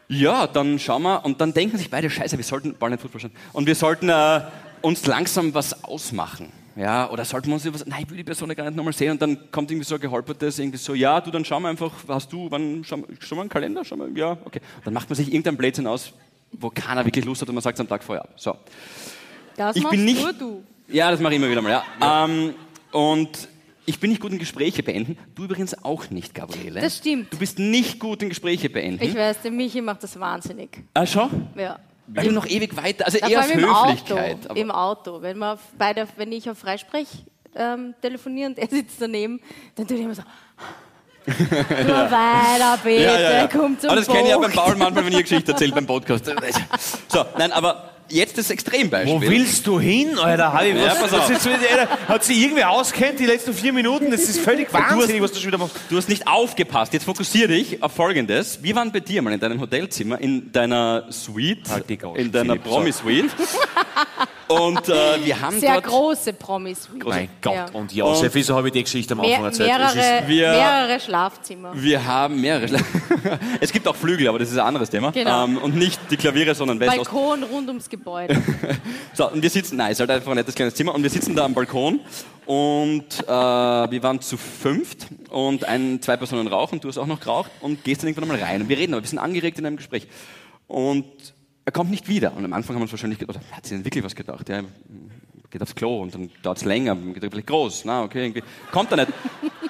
[0.08, 3.22] ja, dann schauen wir und dann denken sich beide, scheiße, wir sollten, Ball nicht Fußball
[3.22, 4.41] schauen, und wir sollten äh,
[4.82, 6.52] uns langsam was ausmachen.
[6.78, 9.12] Ja, oder sollten wir uns was, nein, ich will die Person gar nicht nochmal sehen
[9.12, 11.91] und dann kommt irgendwie so ein geholpertes, irgendwie so, ja, du, dann schauen wir einfach,
[12.08, 14.62] hast du, wann, schau, schau mal einen Kalender, schau mal, ja, okay.
[14.86, 16.14] dann macht man sich irgendein Blödsinn aus,
[16.54, 18.34] wo keiner wirklich Lust hat und man sagt es am Tag vorher ab.
[18.36, 18.56] So.
[19.56, 20.64] das ich machst bin nicht- nur du.
[20.88, 22.26] Ja, das mache ich immer wieder mal, ja.
[22.26, 22.54] Ähm,
[22.91, 23.47] und
[23.86, 25.18] ich bin nicht gut in Gespräche beenden.
[25.36, 26.82] Du übrigens auch nicht, Gabriele.
[26.82, 27.32] Das stimmt.
[27.32, 29.04] Du bist nicht gut in Gespräche beenden.
[29.04, 30.84] Ich weiß, der Michi macht das wahnsinnig.
[30.93, 31.47] ah, schon?
[31.56, 31.80] Ja.
[32.08, 34.49] Weil du noch ewig weiter, also Ja, eher aus im Höflichkeit.
[34.49, 34.60] Auto.
[34.60, 35.22] Im Auto.
[35.22, 37.08] Wenn, auf beide, wenn ich auf Freisprech
[37.56, 39.39] ähm, telefoniere und er sitzt daneben,
[39.76, 40.24] dann tue ich immer so.
[41.28, 43.47] Nur weiter, bitte, ja, ja, ja.
[43.47, 44.51] komm zum Aber das kenne ich ja beim.
[44.51, 46.26] Paul manchmal, wenn ihr Geschichte erzählt beim Podcast.
[47.07, 49.13] So, nein, aber jetzt das Extrembeispiel.
[49.13, 50.51] Wo willst du hin, Alter?
[50.53, 51.30] Harry, Ja, was, pass was auf.
[51.30, 54.11] ist, hat sie irgendwie auskennt die letzten vier Minuten?
[54.11, 55.76] Das ist völlig wahnsinnig, was du schon wieder machst.
[55.89, 56.93] Du hast nicht aufgepasst.
[56.93, 58.63] Jetzt fokussier dich auf Folgendes.
[58.63, 62.55] Wir waren bei dir mal in deinem Hotelzimmer, in deiner Suite, Halt in deiner.
[62.55, 63.32] Promi-Suite.
[64.52, 65.86] Und äh, wir haben Sehr dort...
[65.86, 66.89] große Promis.
[67.06, 67.66] Mein Gott, Ja.
[67.74, 69.70] und Josef, wieso habe ich die Geschichte am Anfang Mehr, erzählt?
[69.70, 71.72] Mehrere, wir- mehrere Schlafzimmer.
[71.76, 72.66] Wir haben mehrere.
[72.66, 72.84] Schla-
[73.62, 75.12] es gibt auch Flügel, aber das ist ein anderes Thema.
[75.12, 75.45] Genau.
[75.45, 76.95] Ähm, und nicht die Klaviere, sondern West.
[76.95, 78.41] Balkon rund ums Gebäude.
[79.14, 81.10] So, und wir sitzen, nein, es ist halt einfach ein nettes kleines Zimmer und wir
[81.10, 81.99] sitzen da am Balkon
[82.45, 87.20] und äh, wir waren zu fünft und ein, zwei Personen rauchen, du hast auch noch
[87.20, 89.66] geraucht und gehst dann irgendwann mal rein und wir reden aber ein bisschen angeregt in
[89.66, 90.08] einem Gespräch
[90.68, 91.06] und
[91.72, 92.36] er kommt nicht wieder.
[92.36, 94.49] Und am Anfang haben wir uns wahrscheinlich gedacht, oder hat sich denn wirklich was gedacht,
[94.49, 94.61] ja,
[95.49, 98.91] geht aufs Klo und dann dauert es länger, geht vielleicht groß, na okay, irgendwie, kommt
[98.91, 99.13] er nicht.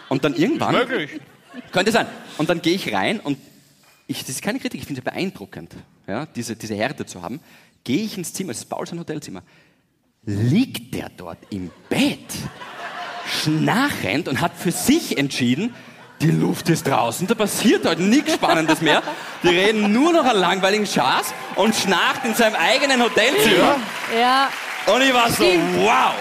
[0.10, 1.20] Und dann irgendwann, Möglich.
[1.72, 2.08] könnte sein,
[2.39, 3.38] und dann gehe ich rein und
[4.08, 5.76] ich, das ist keine Kritik, ich finde es beeindruckend,
[6.08, 7.39] ja, diese, diese Härte zu haben.
[7.84, 9.43] Gehe ich ins Zimmer, es ist Paul sein Hotelzimmer,
[10.24, 12.18] liegt der dort im Bett,
[13.28, 15.74] schnarchend und hat für sich entschieden,
[16.22, 19.01] die Luft ist draußen, da passiert heute nichts Spannendes mehr.
[19.43, 23.78] Die reden nur noch einen langweiligen Schaß und schnarcht in seinem eigenen Hotelzimmer.
[24.19, 24.49] ja,
[24.93, 25.43] Und ich war so,
[25.78, 26.13] wow.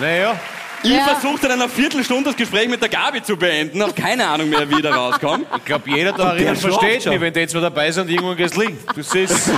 [0.00, 0.34] Naja,
[0.82, 1.06] Ich Ja.
[1.16, 4.70] versuchte in einer Viertelstunde das Gespräch mit der Gabi zu beenden, habe keine Ahnung mehr,
[4.70, 5.44] wie da rauskomme.
[5.56, 7.12] ich glaube, jeder da versteht schon.
[7.14, 8.78] mich, wenn die zwei dabei sind und irgendwo geht's liegen.
[8.94, 9.50] Das ist,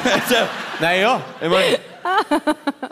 [0.80, 1.78] naja, ich meine,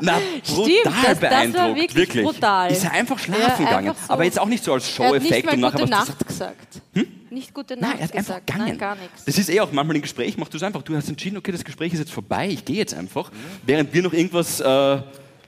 [0.01, 2.71] Na, Stimmt, brutal das- das war beeindruckt, wirklich brutal.
[2.73, 3.89] Ist einfach schlafen Ja, gegangen.
[3.91, 4.13] einfach so.
[4.13, 6.83] Aber jetzt auch nicht so als er hat Show-Effekt und nachher gute was Nacht gesagt.
[7.31, 8.47] Nicht gute Nacht Nein, er einfach gesagt.
[8.47, 8.69] gegangen.
[8.69, 9.25] Nein, gar nichts.
[9.25, 10.83] Das ist eh auch manchmal im Gespräch, machst du es einfach.
[10.83, 13.31] Du hast entschieden, okay, das Gespräch ist jetzt vorbei, ich gehe jetzt einfach.
[13.67, 14.99] Während wir noch irgendwas äh,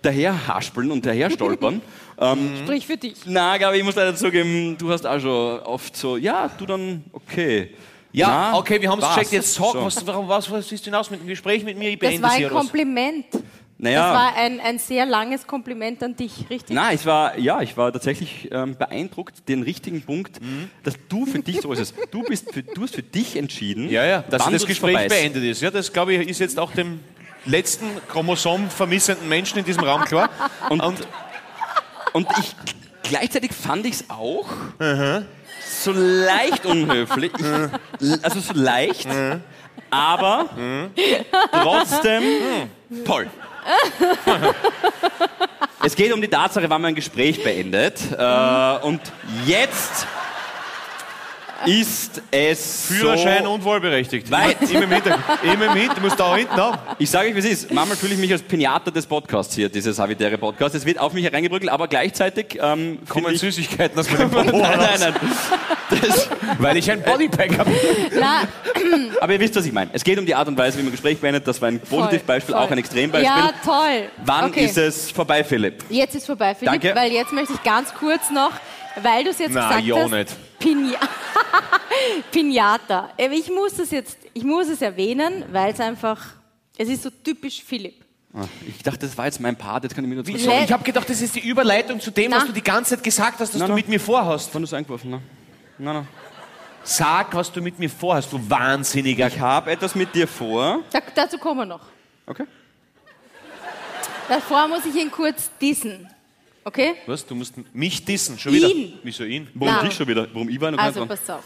[0.02, 1.80] daher haspeln und daher stolpern.
[2.20, 3.14] ähm, Sprich für dich.
[3.26, 7.04] na, Gabi, ich muss leider zugeben, du hast auch schon oft so, ja, du dann,
[7.12, 7.70] okay.
[8.12, 9.14] Ja, Na, okay, wir haben es was?
[9.14, 9.32] gecheckt.
[9.32, 9.84] Jetzt sag, So.
[9.84, 11.90] was, warum, was, was ist denn aus mit dem Gespräch mit mir?
[11.90, 12.50] Ich Das beende war sie ein?
[12.52, 13.26] Kompliment.
[13.82, 14.12] Naja.
[14.12, 16.74] Das war ein, ein sehr langes Kompliment an dich, richtig?
[16.76, 20.36] Nein, ich war, ja, ich war tatsächlich ähm, beeindruckt, den richtigen Punkt,
[20.82, 23.88] dass du für dich, so ist es, du, bist für, du hast für dich entschieden,
[23.88, 25.14] Ja, ja, dass wann das das Gespräch vorbei ist.
[25.14, 25.62] beendet ist.
[25.62, 27.00] Ja, das glaube ich ist jetzt auch dem
[27.46, 30.28] letzten Chromosom vermissenden Menschen in diesem Raum klar.
[30.68, 30.98] Und, Und
[32.12, 32.54] und ich,
[33.04, 34.46] gleichzeitig fand ich es auch
[35.84, 37.32] so leicht unhöflich,
[38.00, 39.08] ich, also so leicht,
[39.90, 40.46] aber
[41.52, 42.22] trotzdem
[43.04, 43.28] toll.
[45.82, 48.00] Es geht um die Tatsache, wann man ein Gespräch beendet.
[48.16, 49.00] Äh, und
[49.46, 50.06] jetzt
[51.66, 53.52] ist es Führerschein so...
[53.52, 54.30] und wahlberechtigt.
[54.30, 54.62] Weit.
[54.70, 55.24] Immer im Hintergrund.
[55.42, 55.96] Immer im Hintergrund.
[55.96, 56.78] Du musst da hinten haben.
[56.98, 57.72] Ich sage euch, wie es ist.
[57.72, 60.74] Manchmal fühle ich mich als Pinata des Podcasts hier, dieses habitäre Podcast.
[60.74, 63.40] Es wird auf mich hereingebrückelt, aber gleichzeitig ähm, Kommen ich...
[63.40, 65.14] Süßigkeiten aus meinem Nein, Popo nein, nein.
[65.90, 67.70] Das, Weil ich ein Bodypack habe.
[69.20, 69.90] Aber ihr wisst, was ich meine.
[69.92, 71.46] Es geht um die Art und Weise, wie man Gespräch beendet.
[71.46, 72.64] Das war ein Positivbeispiel, voll.
[72.64, 73.30] auch ein Extrembeispiel.
[73.30, 74.08] Ja, toll.
[74.24, 74.64] Wann okay.
[74.64, 75.84] ist es vorbei, Philipp?
[75.88, 76.94] Jetzt ist vorbei, Philipp, Danke.
[76.94, 78.52] weil jetzt möchte ich ganz kurz noch,
[79.02, 80.10] weil du es jetzt Na, gesagt ja hast.
[80.10, 80.36] nicht.
[80.60, 80.98] Pina
[82.30, 83.10] Pinata.
[83.16, 86.20] Äh, Ich muss es jetzt, ich muss es erwähnen, weil es einfach,
[86.78, 88.04] es ist so typisch Philipp.
[88.32, 90.50] Ah, Ich dachte, das war jetzt mein Part, jetzt kann ich mir Wieso?
[90.50, 92.36] Le- Ich habe gedacht, das ist die Überleitung zu dem, Na.
[92.38, 93.76] was du die ganze Zeit gesagt hast, dass Na, du na.
[93.76, 94.50] mit mir vorhast.
[94.52, 95.20] Wann du es eingeworfen, ne?
[95.78, 96.08] Nein, nein.
[96.84, 99.26] Sag, was du mit mir vorhast, du Wahnsinniger.
[99.26, 100.80] Ich habe etwas mit dir vor.
[100.92, 101.82] Da, dazu kommen wir noch.
[102.26, 102.44] Okay.
[104.28, 106.08] Davor muss ich ihn kurz dissen.
[106.64, 106.94] Okay?
[107.06, 107.24] Was?
[107.24, 108.68] Du musst mich dissen, schon wieder.
[108.68, 108.98] Ihn.
[109.02, 109.48] Wieso ihn?
[109.54, 109.88] Warum Na.
[109.88, 110.26] ich schon wieder?
[110.32, 111.18] Warum ich war noch gar Also nicht dran?
[111.26, 111.44] pass auf.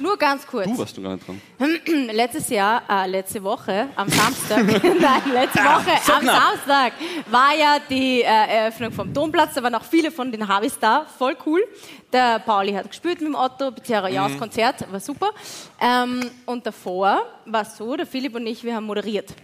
[0.00, 0.66] Nur ganz kurz.
[0.66, 1.40] Du warst noch gar nicht dran.
[2.12, 6.42] Letztes Jahr, äh, letzte Woche, am Samstag, nein, letzte Woche, so am knapp.
[6.42, 6.92] Samstag
[7.30, 9.54] war ja die äh, Eröffnung vom Domplatz.
[9.54, 11.62] Da waren auch viele von den Harvis da, voll cool.
[12.12, 14.08] Der Pauli hat gespielt mit dem Otto, Pizzeria.
[14.08, 15.30] Jaus Konzert, war super.
[15.80, 19.34] Ähm, und davor war es so, der Philipp und ich, wir haben moderiert.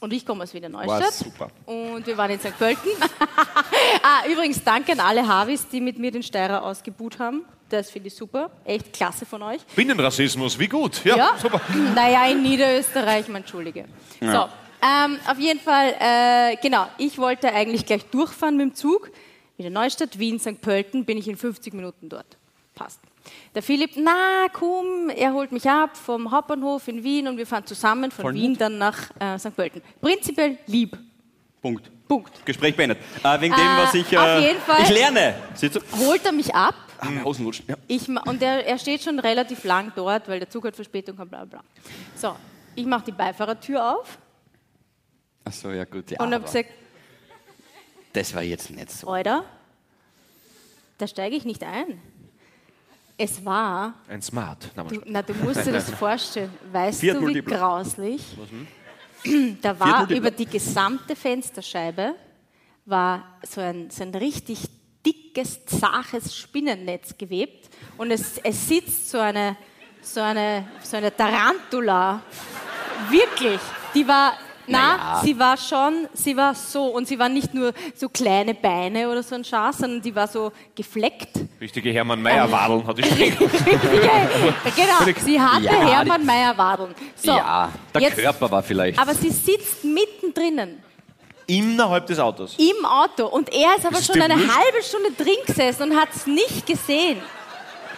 [0.00, 1.00] Und ich komme aus Wiener Neustadt.
[1.00, 1.48] War super.
[1.66, 2.56] Und wir waren in St.
[2.56, 2.90] Pölten.
[4.02, 7.44] ah, übrigens, danke an alle Harvis, die mit mir den Steirer ausgebuht haben.
[7.68, 8.50] Das finde ich super.
[8.64, 9.60] Echt klasse von euch.
[9.74, 11.04] Binnenrassismus, wie gut.
[11.04, 11.60] Ja, Ja, super.
[11.94, 13.86] naja, in Niederösterreich, man entschuldige.
[14.20, 14.48] So,
[14.80, 19.10] ähm, auf jeden Fall, äh, genau, ich wollte eigentlich gleich durchfahren mit dem Zug.
[19.56, 20.60] Wieder Neustadt, Wien, St.
[20.60, 22.36] Pölten, bin ich in 50 Minuten dort.
[22.76, 23.00] Passt.
[23.54, 27.66] Der Philipp, na komm, er holt mich ab vom Hauptbahnhof in Wien und wir fahren
[27.66, 29.54] zusammen von Voll Wien dann nach äh, St.
[29.56, 29.82] Pölten.
[30.00, 30.96] Prinzipiell lieb.
[31.60, 31.90] Punkt.
[32.06, 32.44] Punkt.
[32.46, 32.98] Gespräch beendet.
[33.22, 34.16] Äh, wegen dem, Äh, was ich...
[34.18, 34.82] auf jeden Fall.
[34.82, 35.34] Ich lerne.
[35.54, 35.80] Siehst du?
[35.98, 37.24] Holt er mich ab Ah, mein.
[37.68, 37.76] Ja.
[37.86, 41.16] Ich, ma- und er, er steht schon relativ lang dort, weil der Zug hat Verspätung
[41.18, 41.60] und bla bla.
[41.60, 41.64] bla.
[42.16, 42.34] So,
[42.74, 44.18] ich mache die Beifahrertür auf
[45.44, 46.10] Ach so, ja gut.
[46.10, 46.70] Ja, und habe aber gesagt,
[48.12, 49.06] das war jetzt nicht so.
[49.08, 49.44] Alter,
[50.98, 52.00] da steige ich nicht ein.
[53.20, 54.70] Es war, Ein Smart.
[54.76, 57.56] Na, du, na, du musst dir das vorstellen, weißt Fiat du, wie Multipla.
[57.58, 58.22] grauslich?
[59.60, 60.16] Da Fiat war Multipla.
[60.16, 62.14] über die gesamte Fensterscheibe
[62.86, 64.60] war so ein, so ein richtig
[65.04, 69.56] dickes, zaches Spinnennetz gewebt und es, es sitzt so eine,
[70.00, 72.22] so, eine, so eine Tarantula.
[73.10, 73.60] Wirklich.
[73.94, 74.34] Die war,
[74.68, 75.20] na, Naja.
[75.24, 79.22] sie war schon, sie war so und sie war nicht nur so kleine Beine oder
[79.22, 81.28] so ein Schaß, sondern die war so gefleckt.
[81.60, 83.36] Richtige Hermann Meyer-Wadeln hat die Spreng.
[83.38, 86.94] genau, sie hatte Ja, Hermann Meyer Wadeln.
[87.16, 88.98] So, ja, der jetzt, Körper war vielleicht...
[88.98, 90.78] aber sie sitzt mittendrin
[91.46, 92.56] Innerhalb des Autos.
[92.58, 96.10] im Auto und er ist aber Ist schon eine halbe Stunde drin gesessen und hat
[96.14, 97.18] es nicht gesehen.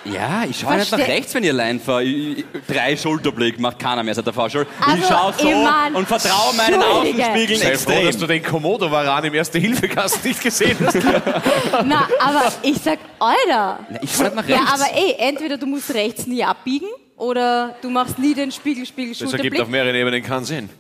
[0.05, 2.05] Ja, ich schaue nicht nach rechts, wenn ihr allein fahrt.
[2.05, 4.67] Ich- ich- Drei Schulterblick macht keiner mehr seit der Fahrschule.
[4.81, 6.83] ich Also, schaue so ich und vertraue meinen.
[6.83, 8.21] Außenspiegeln Sei froh, dass extrem.
[8.21, 10.97] du den Komodo-Varan im Erste-Hilfe-Kasten nicht gesehen hast.
[11.85, 13.81] Na, aber ich sag, Alter.
[14.01, 14.73] Ich schaue nicht nach Ja, rechts.
[14.73, 16.87] aber ey, entweder du musst rechts nie abbiegen
[17.19, 19.61] oder du machst nie den Spiegel, Spiegel, Das ergibt Schulterblick.
[19.63, 20.71] auf mehreren Ebenen keinen Sinn.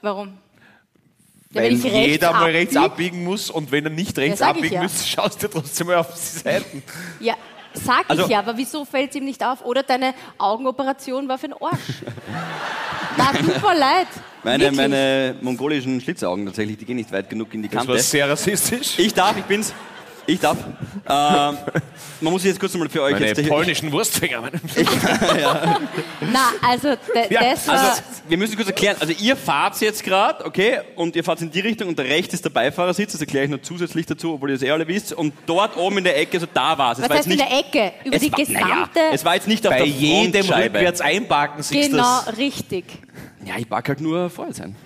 [0.00, 0.28] Warum?
[1.50, 4.16] Ja, Weil wenn ich rechts jeder mal rechts abbieg- abbiegen muss und wenn er nicht
[4.18, 4.82] rechts ich abbiegen ja.
[4.82, 6.82] muss, schaust du trotzdem mal auf die Seiten.
[7.20, 7.34] Ja,
[7.84, 9.64] sag Also- ich ja, aber wieso fällt es ihm nicht auf?
[9.64, 12.02] Oder deine Augenoperation war für den Arsch.
[13.16, 14.06] Na, tut mir leid.
[14.44, 14.78] meine, Wirklich.
[14.78, 17.92] meine mongolischen Schlitzaugen tatsächlich, die gehen nicht weit genug in die Das Kante.
[17.94, 18.98] war sehr rassistisch.
[18.98, 19.72] Ich darf, ich bin's.
[20.28, 20.58] Ich darf.
[21.08, 21.56] Ähm,
[22.20, 23.48] man muss sich jetzt kurz mal für euch Meine jetzt...
[23.48, 24.42] polnischen Wurstfinger.
[24.42, 24.60] meine-
[26.20, 26.88] Na, also,
[27.30, 27.78] Ja, das war.
[27.80, 28.96] Also, wir müssen kurz erklären.
[29.00, 32.34] Also, ihr fahrt jetzt gerade, okay, und ihr fahrt in die Richtung und da rechts
[32.34, 35.14] ist der Beifahrersitz, das erkläre ich noch zusätzlich dazu, obwohl ihr das eh alle wisst.
[35.14, 36.98] Und dort oben in der Ecke, also da war es.
[36.98, 37.94] Es was war heißt jetzt in nicht, der Ecke?
[38.04, 38.98] Über die war, gesamte.
[38.98, 40.74] Naja, es war jetzt nicht auf Bei der jedem Frontscheibe.
[40.78, 42.36] rückwärts einparken siehst genau, das.
[42.36, 42.84] richtig.
[43.46, 44.76] Ja, ich mag halt nur vorher sein.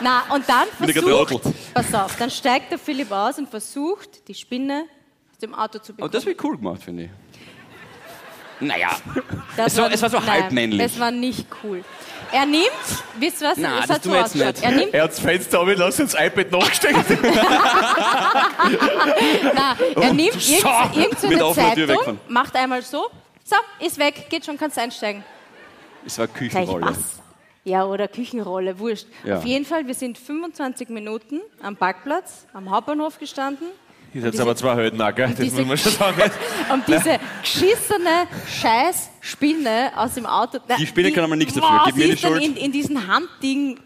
[0.00, 1.42] Na, und dann versucht.
[1.82, 4.84] Pass auf, dann steigt der Philipp aus und versucht, die Spinne
[5.32, 6.12] aus dem Auto zu Aber bekommen.
[6.12, 7.10] das wird cool gemacht, finde ich.
[8.60, 8.90] Naja,
[9.56, 10.82] Das es war- es war so nein, halbmännlich.
[10.82, 11.84] Das war nicht cool.
[12.32, 12.64] Er nimmt,
[13.18, 14.46] wisst ihr was, Na, es das hat so ausgeschaut.
[14.54, 14.64] nicht.
[14.64, 16.98] Er nimmt, Er hat das Fenster oben lassen und das iPad nachgesteckt.
[19.54, 20.38] na, er nimmt du
[20.96, 23.06] irgend, so Mit eine Zeitung, macht einmal so,
[23.44, 25.22] so, ist weg, geht schon, kannst einsteigen.
[26.04, 26.86] es war Küchenrolle.
[26.86, 26.96] was?
[27.64, 29.06] Ja, oder Küchenrolle, wurscht.
[29.24, 29.38] Ja.
[29.38, 33.68] Auf jeden Fall, wir sind 25 Minuten am Parkplatz, am Hauptbahnhof gestanden.
[34.12, 35.34] Hier sind aber zwei auch, gell?
[35.36, 36.22] das muss man schon sagen.
[36.72, 40.58] Und diese geschissene Scheißspinne aus dem Auto.
[40.78, 42.42] Die Spinne kann aber nichts dafür, gib mir die ist Schuld.
[42.42, 43.78] In, in diesen Handding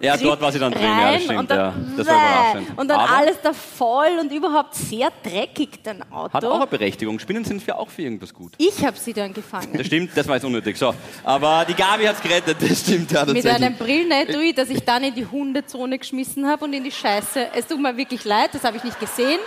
[0.00, 1.38] Ja, dort war sie dann drin, ja, das rein stimmt.
[1.38, 1.74] und dann, ja.
[1.96, 2.68] Das war überraschend.
[2.78, 6.32] Und dann Aber alles da voll und überhaupt sehr dreckig, dein Auto.
[6.32, 7.18] hat auch eine Berechtigung.
[7.18, 8.52] Spinnen sind für auch für irgendwas gut.
[8.58, 9.72] ich habe sie dann gefangen.
[9.76, 10.76] Das stimmt, das war jetzt unnötig.
[10.76, 10.94] So.
[11.24, 15.14] Aber die Gabi hat's gerettet, das stimmt ja Mit einem Brillenetui, das ich dann in
[15.14, 17.48] die Hundezone geschmissen habe und in die Scheiße.
[17.54, 19.38] Es tut mir wirklich leid, das habe ich nicht gesehen.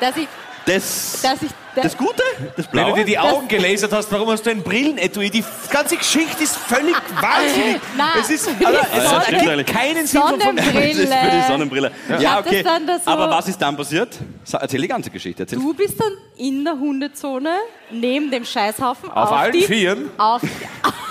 [0.00, 0.28] Dass ich,
[0.66, 2.22] Das, dass ich, das Gute,
[2.56, 2.94] das Wenn du Blaue.
[2.98, 5.30] dir die Augen gelasert hast, warum hast du ein Brillenetui?
[5.30, 7.80] Die ganze Geschichte ist völlig wahnsinnig.
[7.96, 9.66] Nein, es ist, aber es Sonne- ergibt eigentlich.
[9.66, 11.92] keinen Sinn von Das ist für die Sonnenbrille.
[12.18, 12.62] Ja, das okay.
[12.64, 14.16] dann da so- Aber was ist dann passiert?
[14.52, 15.42] Erzähl die ganze Geschichte.
[15.44, 15.58] Erzähl.
[15.58, 17.50] Du bist dann in der Hundezone
[17.90, 20.10] neben dem Scheißhaufen Auf allen die, Vieren?
[20.18, 20.42] Auf,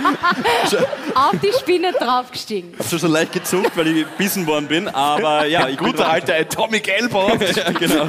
[1.14, 2.74] auf die Spinne draufgestiegen.
[2.78, 6.34] Ich habe schon leicht gezuckt, weil ich gebissen worden bin, aber ja, ich Guter alter
[6.34, 7.28] Atomic Elbow.
[7.56, 8.04] ja, genau.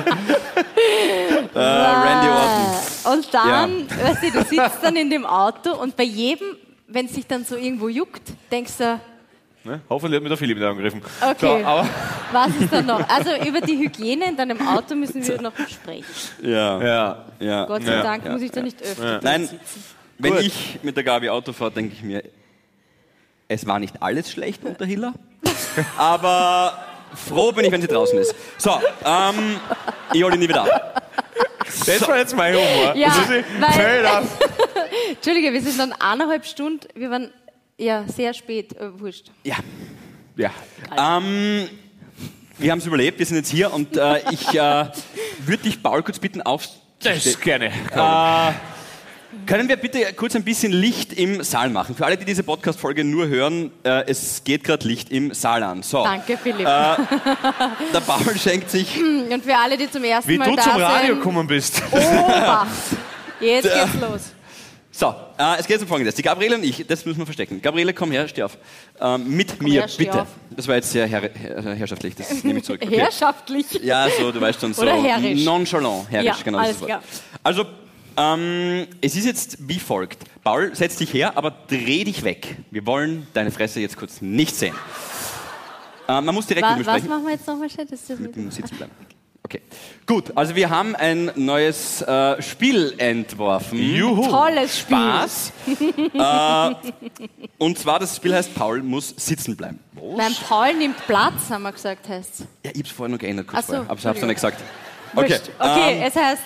[1.55, 3.13] äh, Randy Orton.
[3.13, 6.47] Und dann, weißt du, du sitzt dann in dem Auto und bei jedem,
[6.87, 8.99] wenn es sich dann so irgendwo juckt, denkst du,
[9.63, 9.79] Ne?
[9.89, 11.01] Hoffentlich hat mir der Philipp nicht angegriffen.
[11.21, 11.61] Okay.
[11.61, 11.87] So, aber
[12.31, 13.07] was ist dann noch?
[13.07, 16.05] Also über die Hygiene in deinem Auto müssen wir noch sprechen.
[16.41, 17.25] Ja, ja.
[17.39, 17.65] ja.
[17.65, 19.83] Gott sei Ja, Dank ja, muss ich da nicht öfter drin Nein, sitzen.
[20.21, 20.41] Wenn Gut.
[20.43, 22.23] ich mit der Gabi Auto fahre, denke ich mir,
[23.47, 25.13] es war nicht alles schlecht unter Hiller,
[25.97, 26.77] aber
[27.15, 28.33] froh bin ich, wenn sie draußen ist.
[28.57, 28.71] So,
[29.05, 29.59] ähm,
[30.13, 31.11] ich hole ihn nie wieder ab.
[31.85, 32.95] das war jetzt mein Humor.
[32.95, 34.23] Ja, das ist weil-.
[35.15, 37.31] Entschuldige, wir sind dann eineinhalb Stunden, wir waren
[37.77, 39.31] ja sehr spät, äh, wurscht.
[39.43, 39.57] Ja,
[40.37, 40.51] Ja.
[40.97, 41.67] ähm,
[42.57, 44.85] wir haben es überlebt, wir sind jetzt hier und äh, ich äh,
[45.39, 46.81] würde dich, Paul, kurz bitten, aufzustehen.
[47.01, 47.65] Das gerne.
[47.67, 48.53] Äh,
[49.45, 51.95] können wir bitte kurz ein bisschen Licht im Saal machen?
[51.95, 55.83] Für alle, die diese Podcast-Folge nur hören, äh, es geht gerade Licht im Saal an.
[55.83, 56.65] So, Danke, Philipp.
[56.65, 58.97] der Paul schenkt sich
[59.31, 61.81] Und für alle, die zum ersten Wie Mal du da zum Radio gekommen bist.
[61.91, 62.67] Obacht.
[63.39, 64.21] Jetzt Der- geht's los.
[64.93, 66.15] So, äh, es geht jetzt um Folgendes.
[66.15, 67.61] Die Gabriele und ich, das müssen wir verstecken.
[67.61, 68.57] Gabriele, komm her, steh auf.
[68.99, 70.21] Ähm, mit mir, her, bitte.
[70.23, 70.27] auf.
[70.49, 72.81] Das war jetzt sehr herr, herr, herrschaftlich, das nehme ich zurück.
[72.85, 72.97] Okay.
[72.99, 73.65] Herrschaftlich.
[73.81, 75.45] Ja, so, du weißt schon, so Oder herrisch.
[75.45, 76.99] nonchalant, herrisch, Ja, genau das alles ist das klar.
[76.99, 77.41] Wort.
[77.41, 77.65] Also,
[78.17, 80.23] ähm, es ist jetzt wie folgt.
[80.43, 82.57] Paul, setz dich her, aber dreh dich weg.
[82.71, 84.75] Wir wollen deine Fresse jetzt kurz nicht sehen.
[86.07, 87.09] Äh, man muss direkt Wa mit ihm was sprechen.
[87.09, 87.85] machen wir jetzt nochmal schnell?
[87.85, 88.91] Das ist Mit dem Sitzen bleiben.
[89.43, 89.61] Okay.
[90.05, 93.77] Gut, also wir haben ein neues äh, Spiel entworfen.
[93.79, 94.29] Juhu.
[94.29, 94.95] Tolles Spiel.
[94.95, 95.51] Spaß.
[96.13, 96.91] äh,
[97.57, 99.79] und zwar, das Spiel heißt, Paul muss sitzen bleiben.
[100.15, 103.63] Nein, Paul nimmt Platz, haben wir gesagt, heißt Ja, ich hab's vorher noch geändert, kurz
[103.63, 104.61] Ach so, vorher, aber ich hab's noch nicht gesagt.
[105.15, 106.41] Okay, Okay, okay ähm, es heißt,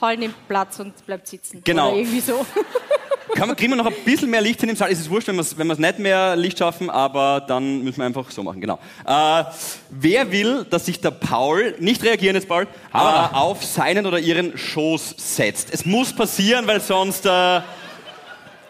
[0.00, 1.60] Paul nimmt Platz und bleibt sitzen.
[1.62, 1.90] Genau.
[1.90, 2.46] Oder irgendwie so.
[3.34, 4.90] Kann man, kriegen wir noch ein bisschen mehr Licht in dem Saal?
[4.90, 7.98] Es ist wurscht, wenn wir es wenn wir's nicht mehr Licht schaffen, aber dann müssen
[7.98, 8.80] wir einfach so machen, genau.
[9.06, 9.44] Äh,
[9.90, 14.58] wer will, dass sich der Paul, nicht reagieren jetzt Paul, aber auf seinen oder ihren
[14.58, 15.68] Schoß setzt?
[15.72, 17.26] Es muss passieren, weil sonst...
[17.26, 17.60] Äh,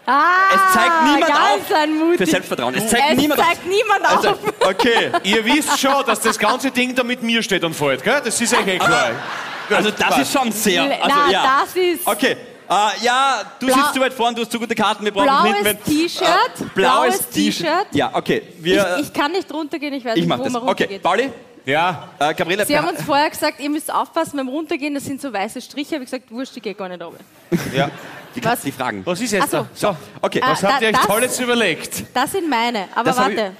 [0.07, 2.75] Ah, Es zeigt niemand ganz auf für Selbstvertrauen.
[2.75, 4.17] Es zeigt es niemand zeigt niemand auf.
[4.17, 8.03] Also, okay, Ihr wisst schon, dass das ganze Ding da mit mir steht und fällt,
[8.03, 8.21] gell?
[8.25, 9.13] Das ist euch eh klar.
[9.77, 10.83] Also das ist schon sehr...
[10.83, 11.61] Also, Na, ja.
[11.65, 12.33] das ist- Okay,
[12.69, 15.25] äh, ja, du Blau- sitzt zu weit vorne, du hast zu gute Karten, wir brauchen
[15.27, 15.65] Blaues hinten...
[15.65, 16.25] wenn- T-Shirt,
[16.61, 17.87] Äh, blaues blaues T-Shirt.
[17.93, 18.97] Ja, okay, wir...
[19.01, 20.53] ich, ich kann nicht runtergehen, ich weiß Ich nicht, mach wo das.
[20.53, 21.03] man Okay, runtergeht.
[21.03, 21.31] Pauli,
[21.67, 22.65] Ja, äh, Gabriele...
[22.67, 25.95] Sie haben uns vorher gesagt, ihr müsst aufpassen beim Runtergehen, das sind so weiße Striche.
[25.97, 27.19] Habe ich gesagt, wurscht, ich gehe gar nicht runter.
[27.75, 27.91] ja.
[28.35, 28.61] die, was?
[28.63, 29.05] die Fragen.
[29.05, 29.57] Was ist jetzt so.
[29.59, 29.67] da?
[29.75, 32.05] So, Okay, Ah, was habt da- ihr euch das- Tolles überlegt?
[32.15, 33.53] Das sind meine, aber warte.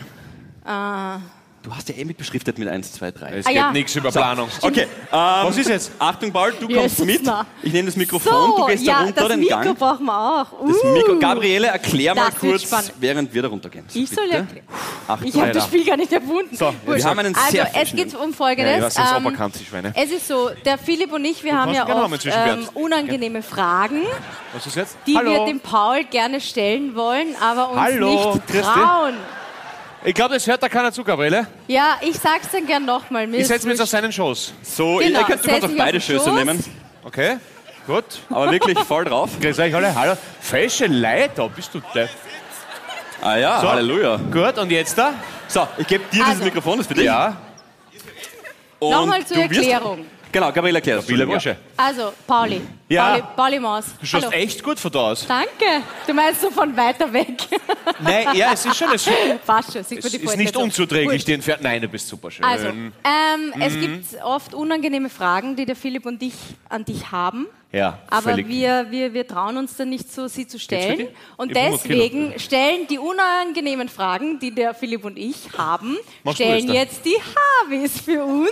[1.63, 3.31] Du hast ja eh mit beschriftet mit 1, 2, 3.
[3.37, 3.71] Es Ah, geht ja.
[3.71, 4.49] nichts über Planung.
[4.63, 5.93] Okay, ähm, Was ist jetzt?
[5.99, 7.23] Achtung, Paul, du Jesus, kommst mit.
[7.23, 7.45] na.
[7.63, 9.79] Ich nehme das Mikrofon, so, du gehst ja, da runter das den Mikro Gang.
[9.79, 10.47] brauchen wir auch.
[10.67, 12.95] Das Uh, Mikro, Gabriele, erklär mal Das kurz, spannend.
[12.99, 13.85] während wir da runtergehen.
[13.89, 14.65] So, Ich soll erklären.
[15.07, 15.65] Achtung, Ich habe das.
[15.67, 16.57] Spiel gar nicht erfunden.
[16.57, 17.05] So, wir Wurscht.
[17.05, 18.95] haben einen also, sehr es geht um Ja, Folgendes.
[18.95, 19.93] das ähm, Schweine.
[19.95, 22.63] es ist so, der Philipp und ich, wir haben kannst ja oft zwischenwerfen.
[22.63, 24.01] ähm, unangenehme Fragen,
[24.55, 24.97] Was ist jetzt?
[25.07, 25.31] die Hallo.
[25.33, 28.65] wir dem Paul gerne stellen wollen, aber uns Hallo, nicht grüß dich.
[30.03, 31.47] Ich glaube, das hört da keiner zu, Gabriele.
[31.69, 33.33] Ja, ich sag's dann gern nochmal.
[33.35, 34.55] Ich setze mich jetzt auf seinen Schoß.
[34.63, 36.35] So, Genau, ihr könnt, du setz kannst auf dich beide den Schöße Schoß.
[36.39, 36.65] nehmen,
[37.05, 37.37] Okay,
[37.87, 38.05] gut.
[38.31, 39.31] aber wirklich voll drauf.
[39.41, 39.95] Grüß euch alle.
[39.95, 40.15] Hallo.
[40.41, 42.07] Fesche Leute, da bist du da.
[43.23, 43.69] Ah ja, So.
[43.71, 44.17] Halleluja.
[44.33, 45.13] Gut, und jetzt da?
[45.49, 46.45] So, ich gebe dir dieses Also.
[46.45, 47.05] Mikrofon, das ist für dich.
[47.05, 47.37] Ja,
[48.79, 50.07] Und Nochmal zur du wirst- Erklärung.
[50.33, 51.07] Genau, Gabriele, erklär das.
[51.07, 51.57] viele Entschuldigung, Bursche.
[51.77, 52.61] Also, Pauli.
[52.89, 53.09] Ja.
[53.11, 53.85] Pauli, Pauli Maus.
[54.01, 54.37] Du schaust Hallo.
[54.37, 55.27] echt gut von da aus.
[55.27, 55.83] Danke.
[56.07, 57.37] Du meinst so von weiter weg.
[58.01, 59.09] Nein, ja, es ist schon, es
[59.47, 59.85] Passt schon.
[59.85, 60.61] Sieht es ist nicht so.
[60.61, 61.65] unzuträglich, die Entfernung.
[61.65, 62.45] Nein, du bist super schön.
[62.45, 62.93] Also, ähm,
[63.61, 66.35] es gibt oft unangenehme Fragen, die der Philipp und ich
[66.69, 67.47] an dich haben.
[67.73, 71.07] Ja, Aber wir, wir, wir trauen uns dann nicht so, sie zu stellen.
[71.37, 71.99] Und Ich hab 100 Kilo.
[72.01, 77.15] deswegen stellen die unangenehmen Fragen, die der Philipp und ich haben, Machst stellen jetzt die
[77.15, 78.51] Harvis für uns.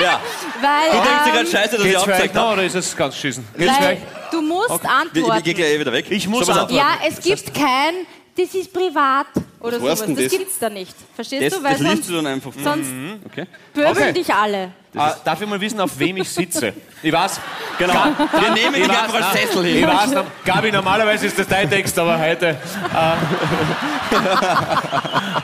[0.00, 0.20] Ja.
[0.60, 2.52] Weil, Du denkst dir ähm, gerade scheiße, dass ich aufgezeigt noch habe.
[2.54, 3.44] oder ist es ganz schießen?
[3.56, 3.98] Weil
[4.32, 5.42] du musst wir antworten.
[5.44, 6.06] gehen gleich eh wieder weg.
[6.10, 6.74] Ich muss antworten.
[6.74, 7.94] Ja, es gibt kein,
[8.36, 9.26] das ist privat.
[9.60, 10.14] oder Was sowas.
[10.16, 10.32] Das das?
[10.32, 10.94] gibt's da nicht.
[11.14, 11.64] Verstehst Das, du?
[11.64, 12.52] Weil das liest sonst, du dann einfach.
[12.62, 12.88] sonst
[13.26, 13.46] Okay.
[13.72, 14.12] pöbeln Okay.
[14.12, 14.72] dich alle.
[14.94, 16.72] Ah, darf ich mal wissen, auf wem ich sitze?
[17.04, 17.40] Ich weiß.
[17.78, 17.94] Genau.
[18.38, 19.32] Wir nehmen dich Ich einfach weiß, als.
[19.40, 19.88] Sessel Ich hin.
[19.88, 22.48] weiß, noch- Gabi, normalerweise ist das dein Text, aber heute.
[22.48, 22.54] Äh,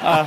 [0.04, 0.24] äh,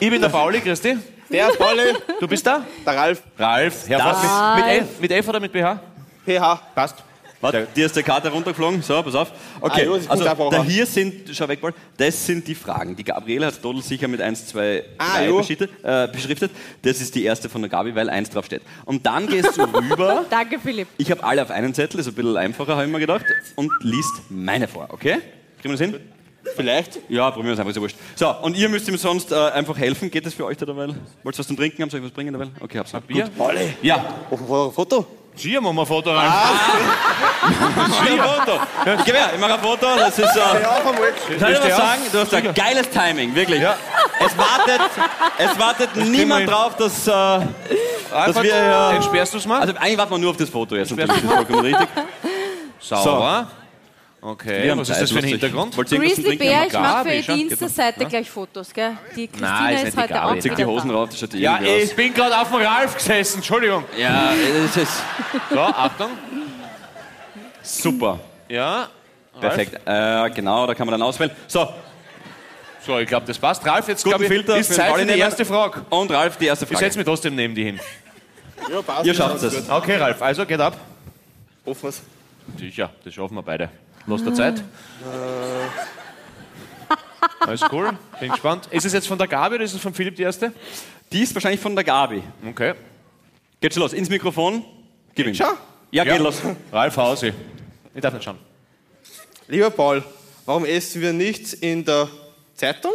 [0.00, 0.98] ich bin der Pauli, Christi.
[1.30, 2.62] Der ist Pauli, Du bist da?
[2.84, 3.22] der Ralf.
[3.38, 3.88] Ralf.
[3.88, 4.56] Hervorragend.
[4.56, 5.80] Mit, mit, F, mit F oder mit BH?
[6.26, 6.60] PH.
[6.74, 6.96] Passt.
[7.42, 8.80] Warte, dir ist der Karte runtergeflogen.
[8.82, 9.32] So, pass auf.
[9.60, 12.96] Okay, Ah, also da hier sind, schau weg, Paul, das sind die Fragen.
[12.96, 15.36] Die Gabriele hat Dodel sicher mit 1, 2, Ah, 3 jo.
[15.38, 16.52] beschriftet, äh, beschriftet.
[16.82, 18.62] Das ist die erste von der Gabi, weil 1 drauf steht.
[18.84, 20.24] Und dann gehst du rüber.
[20.30, 20.88] Danke, Philipp.
[20.98, 23.24] Ich habe alle auf einen Zettel, ist ein bisschen einfacher, habe ich mir gedacht.
[23.56, 25.18] Und liest meine vor, okay?
[25.60, 26.00] Kriegen wir das hin?
[26.56, 26.98] Vielleicht.
[27.08, 27.96] Ja, probieren wir es einfach, ist ja wurscht.
[28.16, 30.10] So, und ihr müsst ihm sonst äh, einfach helfen.
[30.10, 30.94] Geht das für euch da derweil?
[31.22, 31.90] Wollt ihr was zum Trinken haben?
[31.90, 32.50] Soll ich was bringen derweil?
[32.60, 32.92] Okay, hab's.
[33.06, 33.28] Bier?
[33.36, 33.52] Gut.
[33.82, 34.04] Ja.
[34.30, 35.06] Auf ein Foto.
[35.36, 36.30] Schier, machen wir ein Foto rein.
[38.04, 38.60] Schier Foto.
[38.98, 39.86] Ich gebe her, ich mache ein Foto.
[39.96, 40.36] Das ist.
[40.36, 40.40] Äh,
[41.30, 41.76] ich Steh was auf.
[41.76, 42.02] sagen?
[42.12, 43.60] Du hast ein geiles Timing, wirklich.
[43.62, 43.74] Ja.
[44.20, 44.80] Es wartet,
[45.38, 47.12] es wartet niemand drauf, dass, äh,
[48.14, 49.60] Einfach, wir ja- Entsperrst du es mal?
[49.62, 50.92] also eigentlich warten wir nur auf das Foto jetzt.
[50.96, 51.88] Das ist vollkommen richtig.
[52.80, 53.46] Sauber.
[54.24, 55.24] Okay, haben was ist das für ein.
[55.24, 55.74] Hintergrund?
[55.76, 58.96] Grizzly Bear, ich mache für die Insta-Seite gleich Fotos, gell?
[59.16, 60.38] Die Christina Nein, ist ist heute Gabi.
[60.38, 60.94] auch Zieh die Hosen da.
[60.94, 61.62] rauf, das schaut Ja, aus.
[61.64, 63.82] ich bin gerade auf dem Ralf gesessen, Entschuldigung.
[63.98, 64.92] Ja, es ist
[65.50, 66.10] So, Achtung.
[67.62, 68.20] super.
[68.48, 68.88] Ja.
[69.40, 69.80] Perfekt.
[69.84, 71.32] Äh, genau, da kann man dann auswählen.
[71.48, 71.68] So,
[72.86, 73.66] So, ich glaube, das passt.
[73.66, 75.84] Ralf, jetzt guten ich, Filter ist Zeit für die erste Frage.
[75.90, 76.84] Und Ralf, die erste Ich Frage.
[76.84, 77.80] setze mich trotzdem neben die hin.
[78.70, 79.04] Ja, passt.
[79.04, 79.68] Ihr schafft es.
[79.68, 80.76] Okay, Ralf, also geht ab.
[81.66, 82.02] Hoffen wir's.
[82.58, 83.68] Sicher, das schaffen wir beide.
[84.06, 84.62] Los der Zeit.
[87.40, 87.90] Alles cool,
[88.20, 88.68] bin gespannt.
[88.70, 90.52] Ist es jetzt von der Gabi oder ist es von Philipp die erste?
[91.12, 92.22] Die ist wahrscheinlich von der Gabi.
[92.48, 92.74] Okay.
[93.60, 94.64] Geht schon los, ins Mikrofon.
[95.14, 95.34] Gib ihm.
[95.34, 95.52] Schau.
[95.90, 96.40] Ja, geht los.
[96.72, 97.32] Ralf Hausi.
[97.94, 98.38] Ich darf nicht schauen.
[99.46, 100.02] Lieber Paul,
[100.46, 102.08] warum essen wir nichts in der
[102.54, 102.94] Zeitung?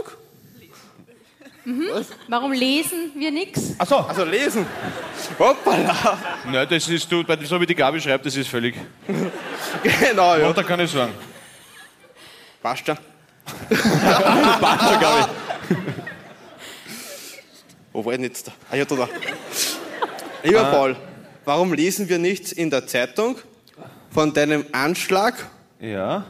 [2.29, 3.73] Warum lesen wir nichts?
[3.77, 3.97] Achso.
[3.97, 4.65] Also lesen.
[5.37, 6.17] Hoppala.
[6.45, 8.75] Nein, das ist du, so wie die Gabi schreibt, das ist völlig.
[9.83, 10.47] Genau, ja.
[10.47, 11.11] Und da kann ich sagen.
[12.63, 12.97] Passt schon.
[13.69, 15.31] Passt schon, Gabi.
[17.91, 18.53] Wo war ich denn jetzt da?
[18.71, 18.95] Ah, ja, da.
[18.95, 19.09] da.
[20.43, 20.95] Lieber Paul,
[21.43, 23.37] warum lesen wir nichts in der Zeitung
[24.11, 25.47] von deinem Anschlag
[25.81, 26.25] Ja.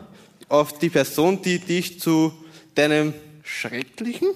[0.50, 2.34] auf die Person, die dich zu
[2.74, 3.14] deinem
[3.44, 4.30] schrecklichen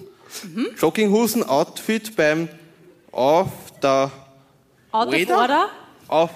[0.78, 2.48] Jogginghosen-Outfit beim
[3.10, 3.48] auf
[3.82, 4.10] der
[4.90, 5.36] Out of Order?
[5.38, 5.68] order?
[6.08, 6.30] auf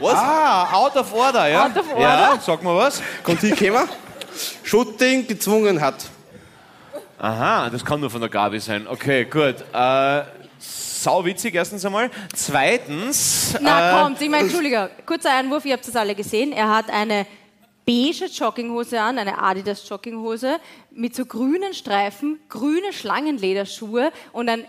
[0.00, 0.14] was?
[0.14, 1.66] Ah, out of order, ja?
[1.66, 2.00] Out of order?
[2.02, 3.00] Ja, sag mal was.
[3.22, 3.88] Kommt hingekommen?
[4.62, 6.06] Shooting gezwungen hat.
[7.18, 8.88] Aha, das kann nur von der Gabi sein.
[8.88, 9.56] Okay, gut.
[9.72, 10.22] Äh,
[10.58, 12.10] sau witzig, erstens einmal.
[12.34, 13.54] Zweitens.
[13.60, 16.52] Na äh, kommt, ich meine, Entschuldigung, kurzer Einwurf, ihr habt das alle gesehen.
[16.52, 17.26] Er hat eine
[17.86, 20.58] beige Jogginghose an, eine Adidas Jogginghose
[20.90, 24.64] mit so grünen Streifen, grüne Schlangenlederschuhe und ein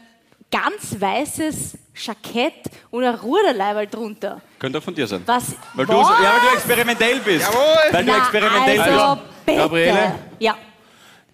[0.51, 2.53] ganz weißes Jackett
[2.91, 4.41] und ein Ruderleiberl drunter.
[4.59, 5.21] Könnte auch von dir sein.
[5.25, 5.55] Was?
[5.73, 7.47] Weil du, ja, weil du experimentell bist.
[7.47, 7.63] Jawohl.
[7.91, 9.45] Weil du Na, experimentell also, bist.
[9.45, 9.57] bitte.
[9.57, 10.15] Gabriele?
[10.39, 10.57] Ja.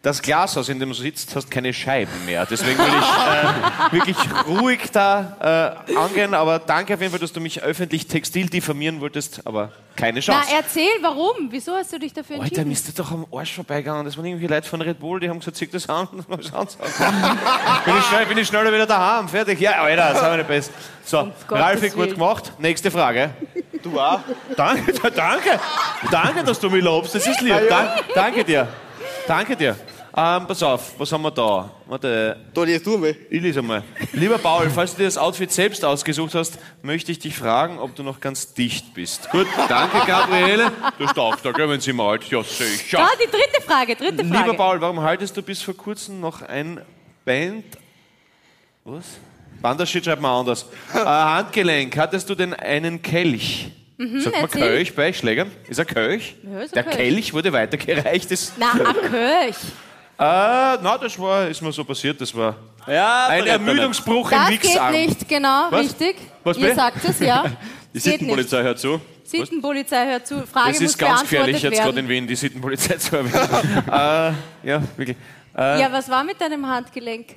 [0.02, 2.46] Das Glashaus, in dem du sitzt, hast keine Scheiben mehr.
[2.46, 6.34] Deswegen will ich äh, wirklich ruhig da äh, angehen.
[6.34, 9.42] Aber danke auf jeden Fall, dass du mich öffentlich textil diffamieren wolltest.
[9.46, 10.50] Aber keine Na, Chance.
[10.56, 11.50] erzähl, warum?
[11.50, 12.68] Wieso hast du dich dafür Alter, entschieden?
[12.70, 14.06] mir ist das doch am Arsch vorbeigegangen.
[14.06, 16.08] Das waren irgendwie Leute von Red Bull, die haben gesagt, zieh das an.
[16.50, 16.78] Schauen Sie
[17.84, 19.28] bin, ich schnell, bin ich schneller wieder daheim.
[19.28, 19.60] Fertig.
[19.60, 20.72] Ja, Alter, das haben wir nicht besser.
[21.04, 22.14] So, Gottes Ralfi, gut Willen.
[22.14, 22.54] gemacht.
[22.58, 23.32] Nächste Frage.
[23.84, 24.22] Du auch?
[24.56, 25.60] Danke, danke.
[26.10, 27.16] Danke, dass du mich lobst.
[27.16, 27.68] Das ist lieb.
[27.68, 28.70] Dank, danke dir.
[29.30, 29.76] Danke dir.
[30.18, 31.70] Ähm, pass auf, was haben wir da?
[31.86, 33.16] Warte, Da liest du mal.
[33.30, 33.84] ich lese mal.
[34.14, 37.94] Lieber Paul, falls du dir das Outfit selbst ausgesucht hast, möchte ich dich fragen, ob
[37.94, 39.30] du noch ganz dicht bist.
[39.30, 40.72] Gut, danke, Gabriele.
[40.98, 42.24] Du darfst da, gell, wenn sie malt.
[42.24, 43.02] Ja, sicher.
[43.02, 44.46] Ah, die dritte Frage, dritte Frage.
[44.48, 46.82] Lieber Paul, warum haltest du bis vor kurzem noch ein
[47.24, 47.66] Band...
[48.84, 49.06] Was?
[49.62, 50.66] Bandershit schreibt man anders.
[50.92, 51.96] Äh, Handgelenk.
[51.96, 53.74] Hattest du denn einen Kelch?
[54.00, 54.48] Sagt man Mhm.
[54.50, 55.52] Kelch bei Schlägern?
[55.68, 56.36] Ist er Kelch?
[56.44, 57.34] Ja, ist Der ein Kelch.
[57.34, 58.32] Wurde weitergereicht.
[58.32, 59.56] Das, Na, ein Köch.
[60.18, 62.20] äh, na, das war, ist mir so passiert.
[62.22, 62.56] Das war
[62.88, 63.52] Ja, ein nicht.
[63.52, 64.92] Ermüdungsbruch im Das geht Wichsarm.
[64.94, 65.82] nicht, genau, Was?
[65.82, 66.16] richtig.
[66.46, 66.76] Was Ihr bitte?
[66.76, 67.44] sagt es, ja.
[67.44, 68.04] Die geht nicht.
[68.04, 69.02] Sittenpolizei hört zu.
[69.26, 70.48] Sittenpolizei hört zu.
[70.48, 72.06] Frage Das muss ist ganz gefährlich, beantwortet jetzt gerade werden.
[72.06, 73.84] in Wien, die Sittenpolizei zu erwähnen.
[74.64, 75.18] äh, ja, wirklich.
[75.58, 77.36] Äh, Ja, was war mit deinem Handgelenk?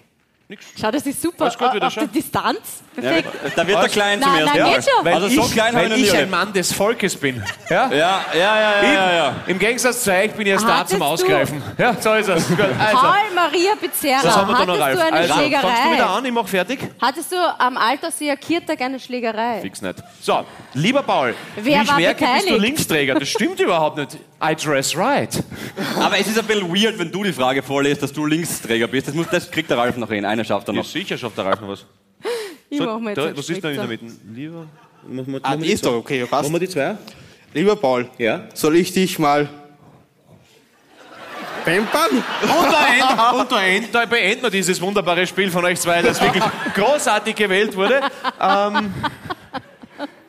[0.81, 1.45] Schau, das ist super.
[1.45, 2.59] Alles gut wieder, Auf der Distanz.
[2.97, 3.29] Ja, Perfekt.
[3.57, 4.75] da wird er klein zum ersten Mal.
[4.75, 5.05] geht schon.
[5.05, 6.29] Weil Also so ich, klein weil ich ein.
[6.31, 7.43] Mann des Volkes bin.
[7.71, 7.91] Ja?
[7.91, 9.35] Ja, ja, ja, ja, ja, ja.
[9.47, 11.63] Im Gegensatz zu euch bin ich erst da Hattest zum du- Ausgreifen.
[11.79, 12.49] Ja, so ist es.
[12.49, 14.95] Gut, Also, Paul Maria Pizzerra, was haben wir da noch, hattest Ralf?
[14.99, 16.05] du eine Also, fangst du wieder Schlägerei?
[16.19, 16.79] an, ich mach fertig?
[17.01, 19.61] Hattest du am Altersseher Kirtag eine Schlägerei?
[19.63, 20.03] Fix nicht.
[20.21, 20.45] So,
[20.75, 22.61] lieber Paul, Wer wie ich war merke, bist du beteiligt?
[22.63, 23.15] Linksträger.
[23.15, 24.19] Das stimmt überhaupt nicht.
[24.45, 25.31] I dress right.
[26.01, 29.07] Aber es ist ein bisschen weird, wenn du die Frage vorlässt, dass du Linksträger bist.
[29.07, 30.25] Das, muss, das kriegt der Ralf noch hin.
[30.25, 30.87] Eine schafft er Ja, noch.
[30.89, 31.85] sicher schafft der Ralf noch was.
[32.71, 33.87] Ich mach mir jetzt da, was ist da in der.
[33.87, 34.07] Mitte?
[34.33, 34.67] Lieber.
[35.07, 36.45] Machen wir, Ah, die ist doch okay, passt.
[36.45, 36.97] Machen wir die zwei?
[37.55, 38.45] Lieber Paul, Ja.
[38.55, 39.49] soll ich dich mal
[41.65, 42.11] pampern?
[42.13, 46.03] Und da, end, und da, end, da beenden wir dieses wunderbare Spiel von euch zwei,
[46.03, 46.43] das wirklich
[46.75, 48.01] großartig gewählt wurde.
[48.41, 48.93] Ähm,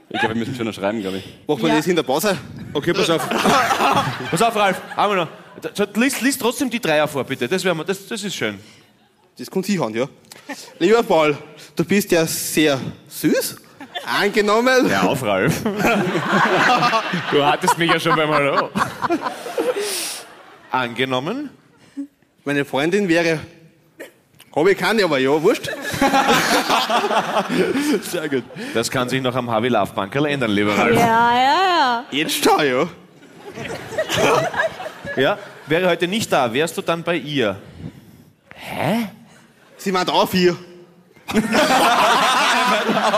[0.09, 1.25] Ich glaube, wir müssen schon noch schreiben, glaube ich.
[1.47, 1.75] Machen wir Ja.
[1.77, 2.37] das in der Pause?
[2.73, 3.27] Okay, pass auf.
[4.31, 5.27] pass auf, Ralf, einmal noch.
[5.73, 7.47] So, Lies, lies trotzdem die Dreier vor, bitte.
[7.47, 8.59] Das, wär, mal- das, das ist schön.
[9.37, 10.07] Das kommt hinhauen, ja.
[10.77, 11.35] Lieber Paul,
[11.75, 13.55] du bist ja sehr süß,
[14.21, 14.89] angenommen.
[14.89, 15.61] Hör auf, Ralf.
[17.31, 18.69] Du hattest mich ja schon beim Hallo.
[20.69, 21.49] Angenommen.
[22.45, 23.39] Meine Freundin wäre.
[24.55, 25.67] Habe ich keine, aber ja, wurscht.
[28.03, 28.43] Sehr gut.
[28.75, 30.95] Das kann sich noch am Harvey Love Bankerl ändern, lieber Ralf.
[30.95, 32.05] Ja, ja, ja.
[32.11, 32.87] Jetzt schau, ja.
[35.15, 35.39] Ja?
[35.65, 37.59] Wäre heute nicht da, wärst du dann bei ihr?
[39.83, 40.55] Sie meint auf hier.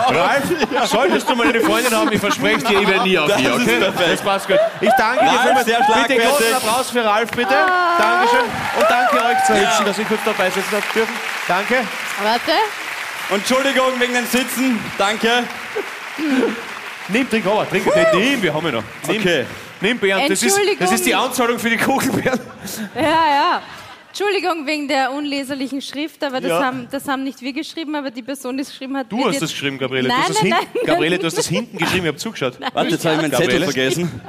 [0.10, 0.44] Ralf,
[0.90, 3.80] solltest du mal eine Freundin haben, ich verspreche dir, ich werde nie auf ist okay?
[3.80, 4.58] Das passt gut.
[4.82, 5.66] Ich danke dir Ralf, vielmals.
[5.66, 7.56] sehr Bitte großen Applaus für Ralf, bitte.
[8.00, 8.40] Dankeschön.
[8.80, 11.14] Und danke euch zwei Hübschen, dass ich kurz dabei sitzen habe dürfen.
[11.48, 11.76] Danke.
[12.24, 12.52] Warte.
[13.30, 14.80] Entschuldigung wegen dem Sitzen.
[14.98, 15.44] Danke.
[17.10, 17.86] Nimm, trink, aber, trink.
[17.96, 18.84] Nee, nimm, wir haben ja noch.
[19.08, 19.46] Nimm, Okay.
[19.82, 20.80] nimm Bernd, das ist, Entschuldigung.
[20.80, 22.40] das ist die Anzahlung für die Kugelbeeren.
[22.96, 23.62] Ja, ja.
[24.18, 26.64] Entschuldigung wegen der unleserlichen Schrift, aber das, Ja.
[26.64, 29.12] haben, das haben nicht wir geschrieben, aber die Person, die es geschrieben hat.
[29.12, 30.08] Du wird hast das geschrieben, Gabriele.
[30.08, 30.84] Nein, du nein, nein.
[30.86, 32.58] Gabriele, du hast das hinten geschrieben, ich habe zugeschaut.
[32.74, 34.22] Warte, jetzt habe ich meinen Zettel vergessen.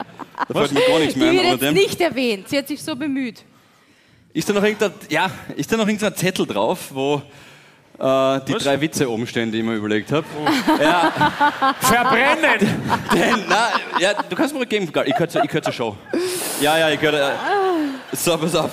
[0.49, 1.83] Da fällt mir gar nichts Die mehr ein wird unter jetzt dem.
[1.85, 2.49] nicht erwähnt.
[2.49, 3.45] Sie hat sich so bemüht.
[4.33, 7.21] Ist da noch irgendein, ja, ist da noch irgendein Zettel drauf, wo äh,
[8.41, 8.65] die Was?
[8.65, 10.27] drei Witze oben stehen, die ich mir überlegt habe?
[11.79, 12.59] Verbrennen!
[13.15, 13.69] Denn, na,
[14.01, 15.97] ja, du kannst mir rückgeben, ich gehöre zur, ich gehör zur Show.
[16.61, 17.31] Ja, ja, ich gehöre.
[17.31, 18.71] Äh, so, pass auf.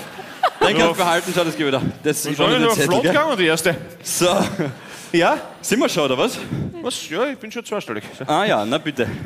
[0.71, 1.81] Du behalten, schau, das geht wieder.
[2.03, 3.75] Das ist nur Zettel, flott gegangen, die erste?
[4.01, 4.27] So,
[5.11, 5.37] Ja?
[5.61, 6.37] sind wir schon, oder was?
[6.81, 7.09] Was?
[7.09, 8.03] Ja, ich bin schon zweistellig.
[8.25, 9.07] Ah ja, na bitte.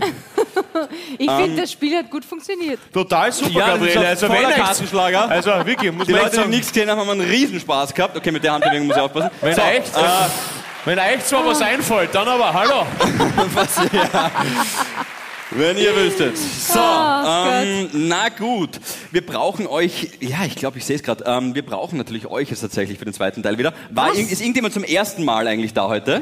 [1.18, 2.80] Ich Ähm, finde, das Spiel hat gut funktioniert.
[2.94, 4.00] Total super, Ja, Gabriele.
[4.00, 5.30] ein Also, voller Kartenschlager.
[5.30, 8.16] also wirklich, muss Die man Leute, die nichts gesehen haben, haben einen Riesenspaß gehabt.
[8.18, 9.30] Okay, mit der Handbewegung muss ich aufpassen.
[9.42, 10.00] wenn, so, echt, äh,
[10.86, 12.86] wenn euch zwar was einfällt, dann aber, hallo.
[13.54, 14.32] was, ja.
[15.52, 16.38] Wenn ihr wüsstet.
[16.38, 18.80] So, Oh, ähm, na gut.
[19.12, 22.50] Wir brauchen euch, ja, ich glaube, ich sehe es gerade, ähm, wir brauchen natürlich euch
[22.50, 23.74] jetzt tatsächlich für den zweiten Teil wieder.
[23.90, 26.22] War, ist irgendjemand zum ersten Mal eigentlich da heute?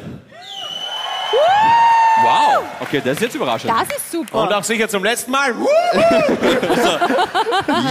[2.24, 3.72] Wow, okay, das ist jetzt überraschend.
[3.72, 4.43] Das ist super.
[4.43, 5.53] Und auch sicher zum letzten Mal.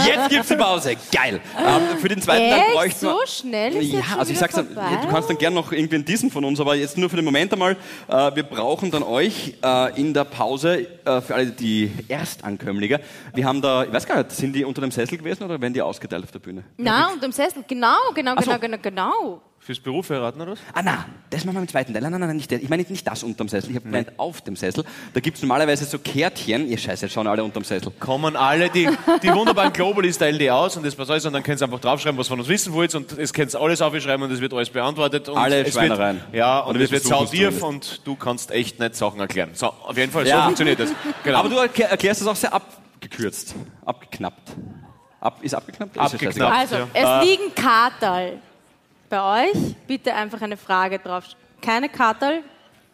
[0.05, 0.95] Jetzt gibt's die Pause.
[1.11, 1.39] Geil.
[1.57, 2.73] Ähm, für den zweiten Teil Echt?
[2.73, 3.11] bräuchten wir...
[3.11, 5.71] So schnell ist Ja, jetzt schon also ich sag's dann, du kannst dann gern noch
[5.71, 7.77] irgendwen dissen von uns, aber jetzt nur für den Moment einmal.
[8.07, 12.99] Äh, wir brauchen dann euch äh, in der Pause, äh, für alle die Erstankömmlinge.
[13.33, 15.73] Wir haben da, ich weiß gar nicht, sind die unter dem Sessel gewesen oder werden
[15.73, 16.63] die ausgeteilt auf der Bühne?
[16.77, 17.63] Na, und im Sessel.
[17.67, 18.41] Genau, genau, so.
[18.41, 19.41] genau, genau, genau.
[19.65, 20.59] Fürs Beruf heiraten, oder was?
[20.75, 21.99] Ah, na, das machen wir im zweiten Teil.
[22.03, 22.61] Nein, nein, nein, nicht der.
[22.61, 23.71] Ich meine nicht das unterm Sessel.
[23.71, 24.83] Ich habe gemeint auf dem Sessel.
[25.15, 26.67] Da gibt's normalerweise so Kärtchen.
[26.69, 27.91] Ihr Scheiße, jetzt schauen alle unterm Sessel.
[27.99, 28.87] Kommen alle, die,
[29.23, 31.79] die wunderbaren Globalis teilen die aus und das was alles und dann könnt ihr einfach
[31.79, 34.53] draufschreiben, was von uns wissen wollt und es könnt ihr alles aufschreiben und es wird
[34.53, 35.29] alles beantwortet.
[35.29, 36.17] Und Alle es Schweinereien.
[36.17, 37.63] Wird, ja, und wir es wird zumindest.
[37.63, 39.49] und du kannst echt nicht Sachen erklären.
[39.53, 40.43] So, auf jeden Fall, so Ja.
[40.43, 40.91] funktioniert das.
[41.23, 41.39] Genau.
[41.39, 43.55] Aber du erklär, erklärst das auch sehr abgekürzt.
[43.83, 44.51] Abgeknappt.
[45.19, 45.95] Ab, ist abgeknappt?
[45.95, 46.35] Ist ja Abgeknappt.
[46.35, 46.51] scheißegal.
[46.51, 47.21] Also, ja.
[47.21, 48.33] es liegen Kartal
[49.09, 49.75] bei euch.
[49.87, 51.23] Bitte einfach eine Frage drauf.
[51.61, 52.41] Keine Kartal?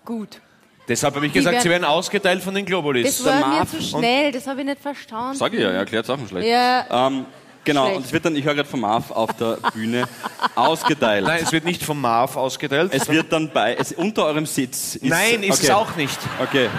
[0.06, 0.40] Gut.
[0.88, 3.18] Deshalb habe ich Die gesagt, werden- sie werden ausgeteilt von den Globalis.
[3.24, 5.36] Das war mir zu schnell, das habe ich nicht verstanden.
[5.38, 6.48] Sag ich ja, er erklärt Sachen schlecht.
[6.48, 7.08] Ja.
[7.08, 7.26] Ähm,
[7.64, 7.98] genau, Schlecht.
[7.98, 10.06] und es wird dann, ich höre gerade vom Marv auf der Bühne
[10.56, 11.26] ausgeteilt.
[11.26, 12.92] Nein, es wird nicht vom Marv ausgeteilt.
[12.94, 14.96] es wird dann bei, es, unter eurem Sitz.
[14.96, 15.68] Ist, Nein, ist okay.
[15.68, 16.20] es auch nicht.
[16.42, 16.70] Okay.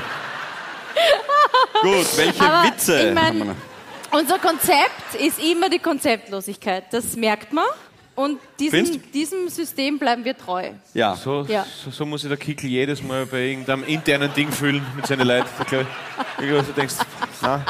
[1.80, 3.08] Gut, welche Aber Witze?
[3.08, 3.56] ich mein-?
[4.12, 6.84] Unser Konzept ist immer die Konzeptlosigkeit.
[6.92, 7.64] Das merkt man.
[8.14, 10.70] Und diesem, diesem System bleiben wir treu.
[10.94, 11.16] ja.
[11.16, 11.64] So, Ja.
[11.84, 15.26] so, so muss sich der Kickel jedes Mal bei irgendeinem internen Ding fühlen mit seinen
[15.26, 15.48] Leuten.
[16.40, 16.94] Irgendwas, du denkst,
[17.42, 17.64] na,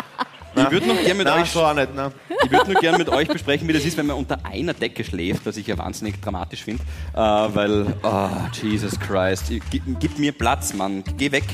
[0.57, 1.89] Ich würde noch gerne mit na, euch so auch nicht.
[1.95, 2.11] Na.
[2.45, 5.05] Ich würde nur gerne mit euch besprechen, wie das ist, wenn man unter einer Decke
[5.05, 6.83] schläft, was ich ja wahnsinnig dramatisch finde.
[7.15, 8.29] Äh, weil, oh,
[8.61, 11.45] Jesus Christ, gib, gib mir Platz, Mann, geh weg.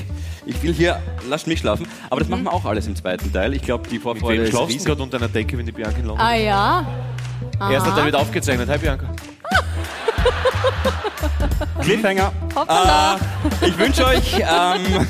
[0.47, 1.87] Ich will hier, lasst mich schlafen.
[2.09, 3.53] Aber das machen wir auch alles im zweiten Teil.
[3.53, 4.85] Ich glaube, die Mit Vorfreude wem ist riesig.
[4.85, 6.85] gerade unter einer Decke, wenn die Bianca in London Ah ja?
[7.71, 8.69] Erster Teil wird aufgezeichnet.
[8.69, 9.05] Hi Bianca.
[11.81, 12.31] Cliffhanger.
[12.55, 13.15] Hoppala.
[13.61, 15.07] Äh, ich wünsche euch, ähm,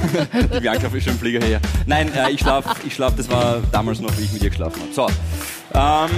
[0.54, 1.60] die Bianca ist schon im Flieger her.
[1.86, 4.82] Nein, äh, ich schlaf, ich schlaf, das war damals noch, wie ich mit ihr geschlafen
[4.82, 4.94] habe.
[4.94, 5.08] So,
[5.74, 6.10] ähm,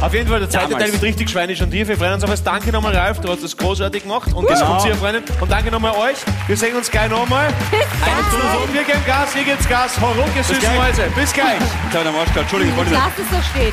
[0.00, 0.84] Auf jeden Fall, der zweite Damals.
[0.84, 1.88] Teil wird richtig schweinisch und tief.
[1.88, 2.42] Wir freuen uns auf es.
[2.42, 4.32] Danke nochmal, Ralf, du hast das großartig gemacht.
[4.32, 4.78] Und das Genau.
[4.96, 5.22] Freunde.
[5.40, 6.16] Und danke nochmal euch.
[6.46, 7.46] Wir sehen uns gleich nochmal.
[7.48, 8.74] Eine Stunde so.
[8.74, 10.00] Wir geben Gas, hier geht's Gas.
[10.00, 10.60] Horucke, süße.
[10.76, 11.02] Mäuse.
[11.14, 11.54] Bis gleich.
[11.54, 12.36] jetzt habe ich den Arsch gehabt.
[12.36, 12.92] Entschuldigung, ich wollte.
[12.92, 13.72] Lass es so stehen.